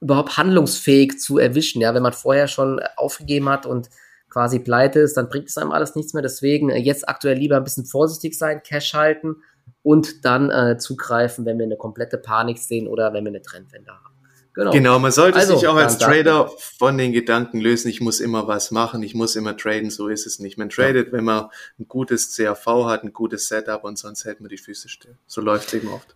[0.00, 1.80] überhaupt handlungsfähig zu erwischen.
[1.80, 3.88] Ja, wenn man vorher schon aufgegeben hat und
[4.30, 6.22] quasi pleite ist, dann bringt es einem alles nichts mehr.
[6.22, 9.36] Deswegen äh, jetzt aktuell lieber ein bisschen vorsichtig sein, Cash halten
[9.82, 13.92] und dann äh, zugreifen, wenn wir eine komplette Panik sehen oder wenn wir eine Trendwende
[13.92, 14.14] haben.
[14.54, 14.70] Genau.
[14.70, 16.48] genau, man sollte also, sich auch als Trader
[16.78, 20.26] von den Gedanken lösen, ich muss immer was machen, ich muss immer traden, so ist
[20.26, 20.58] es nicht.
[20.58, 21.12] Man tradet, ja.
[21.12, 21.48] wenn man
[21.80, 25.16] ein gutes CAV hat, ein gutes Setup und sonst hält man die Füße still.
[25.26, 26.14] So läuft es eben oft.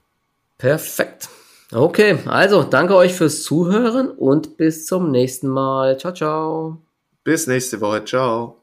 [0.57, 1.29] Perfekt.
[1.73, 5.99] Okay, also danke euch fürs Zuhören und bis zum nächsten Mal.
[5.99, 6.79] Ciao, ciao.
[7.25, 8.05] Bis nächste Woche.
[8.05, 8.58] Ciao.